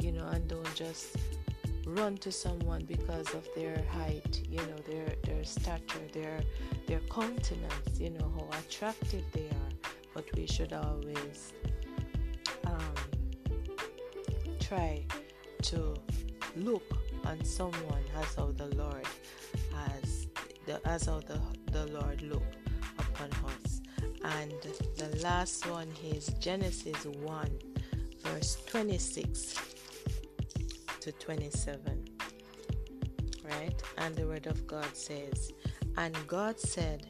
you 0.00 0.12
know 0.12 0.26
and 0.28 0.46
don't 0.48 0.74
just 0.74 1.16
run 1.96 2.16
to 2.18 2.30
someone 2.30 2.84
because 2.84 3.32
of 3.34 3.48
their 3.54 3.82
height, 3.90 4.42
you 4.48 4.58
know, 4.58 4.78
their 4.88 5.14
their 5.24 5.44
stature, 5.44 6.06
their 6.12 6.40
their 6.86 7.00
countenance, 7.10 7.98
you 7.98 8.10
know, 8.10 8.32
how 8.36 8.58
attractive 8.58 9.24
they 9.32 9.46
are. 9.46 9.90
But 10.14 10.24
we 10.36 10.46
should 10.46 10.72
always 10.72 11.52
um, 12.64 12.94
try 14.60 15.04
to 15.62 15.94
look 16.56 16.84
on 17.24 17.44
someone 17.44 18.04
as 18.20 18.34
how 18.34 18.52
the 18.56 18.74
Lord 18.76 19.06
has 19.74 20.26
the 20.66 20.80
as 20.86 21.06
how 21.06 21.20
the, 21.20 21.40
the 21.72 21.86
Lord 21.86 22.22
look 22.22 22.42
upon 22.42 22.58
us. 22.58 22.59
And 24.38 24.52
the 24.96 25.20
last 25.22 25.66
one 25.70 25.88
is 26.04 26.28
Genesis 26.38 27.04
1 27.04 27.50
verse 28.22 28.58
26 28.66 29.56
to 31.00 31.12
27. 31.12 32.04
Right? 33.44 33.82
And 33.98 34.14
the 34.14 34.26
Word 34.26 34.46
of 34.46 34.66
God 34.66 34.94
says, 34.94 35.52
And 35.96 36.14
God 36.26 36.58
said, 36.60 37.06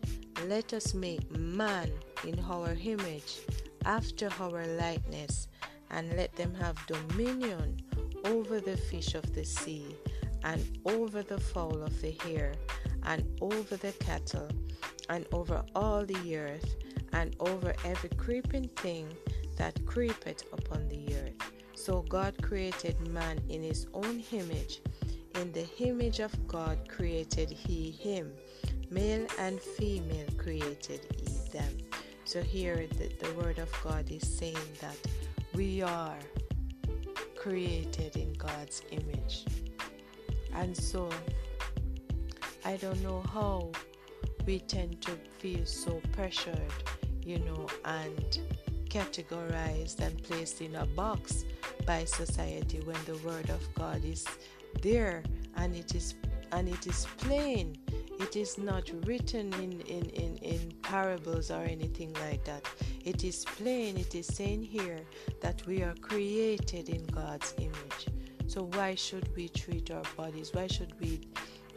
Let 0.47 0.73
us 0.73 0.95
make 0.95 1.31
man 1.37 1.91
in 2.27 2.39
our 2.49 2.77
image, 2.83 3.41
after 3.85 4.29
our 4.41 4.67
likeness, 4.67 5.49
and 5.91 6.17
let 6.17 6.35
them 6.37 6.55
have 6.55 6.77
dominion 6.87 7.81
over 8.25 8.61
the 8.61 8.77
fish 8.77 9.15
of 9.15 9.35
the 9.35 9.45
sea, 9.45 9.97
and 10.45 10.79
over 10.85 11.23
the 11.23 11.41
fowl 11.41 11.83
of 11.83 12.01
the 12.01 12.17
air, 12.29 12.55
and 13.05 13.27
over 13.41 13.77
the 13.77 13.93
cattle, 13.93 14.49
and 15.09 15.27
over 15.33 15.63
all 15.75 16.05
the 16.05 16.37
earth, 16.37 16.77
and 17.13 17.35
over 17.41 17.75
every 17.85 18.11
creeping 18.11 18.69
thing 18.77 19.09
that 19.57 19.85
creepeth 19.87 20.45
upon 20.53 20.89
the 20.89 21.15
earth. 21.17 21.53
So 21.75 22.03
God 22.03 22.35
created 22.43 22.97
man 23.09 23.41
in 23.49 23.63
his 23.63 23.87
own 23.95 24.23
image. 24.33 24.81
In 25.37 25.53
the 25.53 25.67
image 25.79 26.21
of 26.21 26.33
God 26.47 26.79
created 26.89 27.51
he 27.51 27.91
him. 27.91 28.33
Male 28.91 29.27
and 29.39 29.61
female 29.61 30.27
created 30.37 31.07
he 31.17 31.31
them. 31.51 31.79
So 32.25 32.43
here 32.43 32.87
the, 32.99 33.09
the 33.21 33.33
word 33.35 33.59
of 33.59 33.71
God 33.83 34.11
is 34.11 34.27
saying 34.27 34.57
that 34.81 34.97
we 35.55 35.83
are 35.83 36.19
created 37.37 38.17
in 38.17 38.33
God's 38.35 38.83
image. 38.91 39.47
And 40.55 40.77
so 40.77 41.11
I 42.65 42.77
don't 42.77 43.03
know 43.03 43.23
how 43.33 43.73
we 44.47 44.61
tend 44.61 45.01
to 45.03 45.13
feel 45.39 45.65
so 45.65 46.01
pressured, 46.13 46.73
you 47.31 47.39
know, 47.41 47.67
and 47.85 48.41
categorized 48.89 50.01
and 50.01 50.21
placed 50.25 50.61
in 50.61 50.75
a 50.75 50.87
box 50.87 51.45
by 51.87 52.05
society 52.05 52.81
when 52.81 52.99
the 53.07 53.17
word 53.19 53.49
of 53.51 53.63
God 53.75 54.05
is 54.05 54.27
there 54.83 55.23
and 55.57 55.75
it 55.77 55.95
is 55.95 56.15
and 56.53 56.69
it 56.69 56.87
is 56.89 57.07
plain 57.19 57.77
it 58.21 58.37
is 58.37 58.59
not 58.59 58.91
written 59.07 59.53
in, 59.55 59.81
in, 59.83 60.11
in, 60.11 60.37
in 60.39 60.73
parables 60.83 61.51
or 61.51 61.63
anything 61.63 62.15
like 62.21 62.45
that. 62.45 62.63
It 63.05 63.25
is 63.25 63.47
plain, 63.47 63.97
it 63.97 64.15
is 64.15 64.27
saying 64.27 64.63
here 64.63 65.01
that 65.41 65.65
we 65.67 65.83
are 65.83 65.95
created 66.03 66.91
in 66.91 67.07
God's 67.07 67.55
image. 67.57 68.03
So 68.47 68.65
why 68.75 68.95
should 68.95 69.35
we 69.35 69.49
treat 69.49 69.91
our 69.91 70.03
bodies? 70.19 70.51
Why 70.53 70.67
should 70.67 70.93
we 71.01 71.23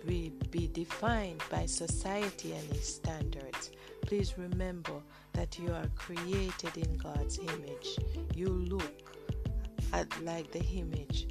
we 0.06 0.32
be 0.52 0.68
defined 0.68 1.42
by 1.50 1.66
society 1.66 2.54
and 2.54 2.72
its 2.72 2.90
standards? 2.90 3.72
Please 4.02 4.38
remember 4.38 5.02
that 5.34 5.58
you 5.58 5.72
are 5.72 5.88
created 5.96 6.78
in 6.78 6.98
God's 6.98 7.40
image. 7.40 7.98
You 8.36 8.50
look 8.50 8.92
at 9.94 10.08
like 10.24 10.52
the 10.52 10.64
image 10.66 11.28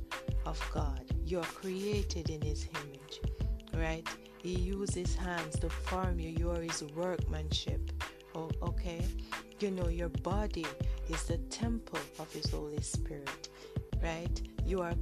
of 0.46 0.60
God. 0.72 1.04
You 1.24 1.40
are 1.40 1.54
created 1.60 2.30
in 2.30 2.40
His 2.40 2.68
image, 2.82 3.20
right? 3.74 4.06
He 4.38 4.54
uses 4.54 4.94
His 4.94 5.14
hands 5.14 5.58
to 5.60 5.68
form 5.68 6.18
you. 6.18 6.30
You 6.30 6.50
are 6.50 6.60
His 6.60 6.82
workmanship. 6.94 7.92
Oh, 8.34 8.50
okay? 8.62 9.04
You 9.60 9.70
know, 9.70 9.88
your 9.88 10.08
body 10.08 10.66
is 11.08 11.24
the 11.24 11.38
temple 11.38 12.00
of 12.18 12.32
His 12.32 12.50
Holy 12.50 12.80
Spirit, 12.80 13.48
right? 14.02 14.40
You 14.64 14.80
are 14.80 14.94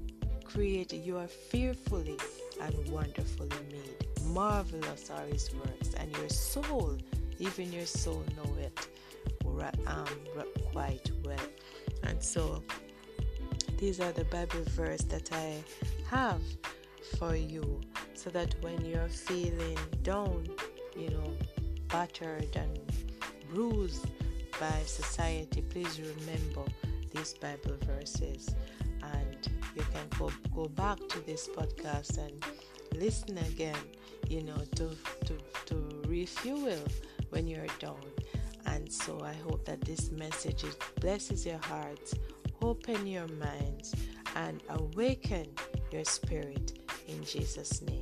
created, 0.45 1.05
you 1.05 1.17
are 1.17 1.29
fearfully 1.29 2.19
and 2.61 2.89
wonderfully 2.89 3.49
made. 3.71 4.25
Marvelous 4.27 5.11
are 5.11 5.27
His 5.27 5.51
works, 5.55 5.95
and 5.97 6.15
your 6.17 6.29
soul, 6.29 6.97
even 7.39 7.73
your 7.73 7.87
soul, 7.87 8.23
know 8.37 8.55
it 8.59 8.89
um, 9.87 10.07
quite 10.73 11.11
well. 11.25 11.39
And 12.05 12.23
so, 12.23 12.63
these 13.79 14.01
are 14.01 14.13
the 14.13 14.25
Bible 14.25 14.63
verse 14.69 15.03
that 15.05 15.31
I 15.33 15.63
have 16.09 16.43
for 17.19 17.35
you, 17.35 17.81
so 18.15 18.31
that 18.31 18.55
when 18.61 18.85
you're 18.85 19.09
feeling 19.09 19.79
down, 20.03 20.49
you 20.97 21.11
know, 21.11 21.33
battered 21.89 22.55
and 22.55 22.79
bruised 23.53 24.07
by 24.59 24.83
society, 24.85 25.63
please 25.63 26.01
remember 26.01 26.71
these 27.13 27.35
Bible 27.35 27.77
verses, 27.87 28.55
you 29.81 29.87
can 29.93 30.09
go 30.19 30.31
go 30.55 30.69
back 30.69 30.99
to 31.09 31.21
this 31.21 31.49
podcast 31.49 32.19
and 32.19 32.45
listen 33.01 33.39
again, 33.39 33.83
you 34.29 34.43
know, 34.43 34.61
to 34.77 34.91
to 35.25 35.35
to 35.67 36.03
refuel 36.07 36.83
when 37.31 37.47
you're 37.47 37.73
down 37.79 38.05
and 38.67 38.93
so 38.93 39.21
I 39.23 39.33
hope 39.33 39.65
that 39.65 39.81
this 39.81 40.11
message 40.11 40.65
blesses 41.01 41.47
your 41.47 41.61
hearts, 41.65 42.15
open 42.63 43.07
your 43.07 43.29
minds, 43.29 43.95
and 44.37 44.63
awaken 44.69 45.47
your 45.91 46.05
spirit 46.05 46.79
in 47.09 47.25
Jesus' 47.25 47.83
name. 47.83 48.00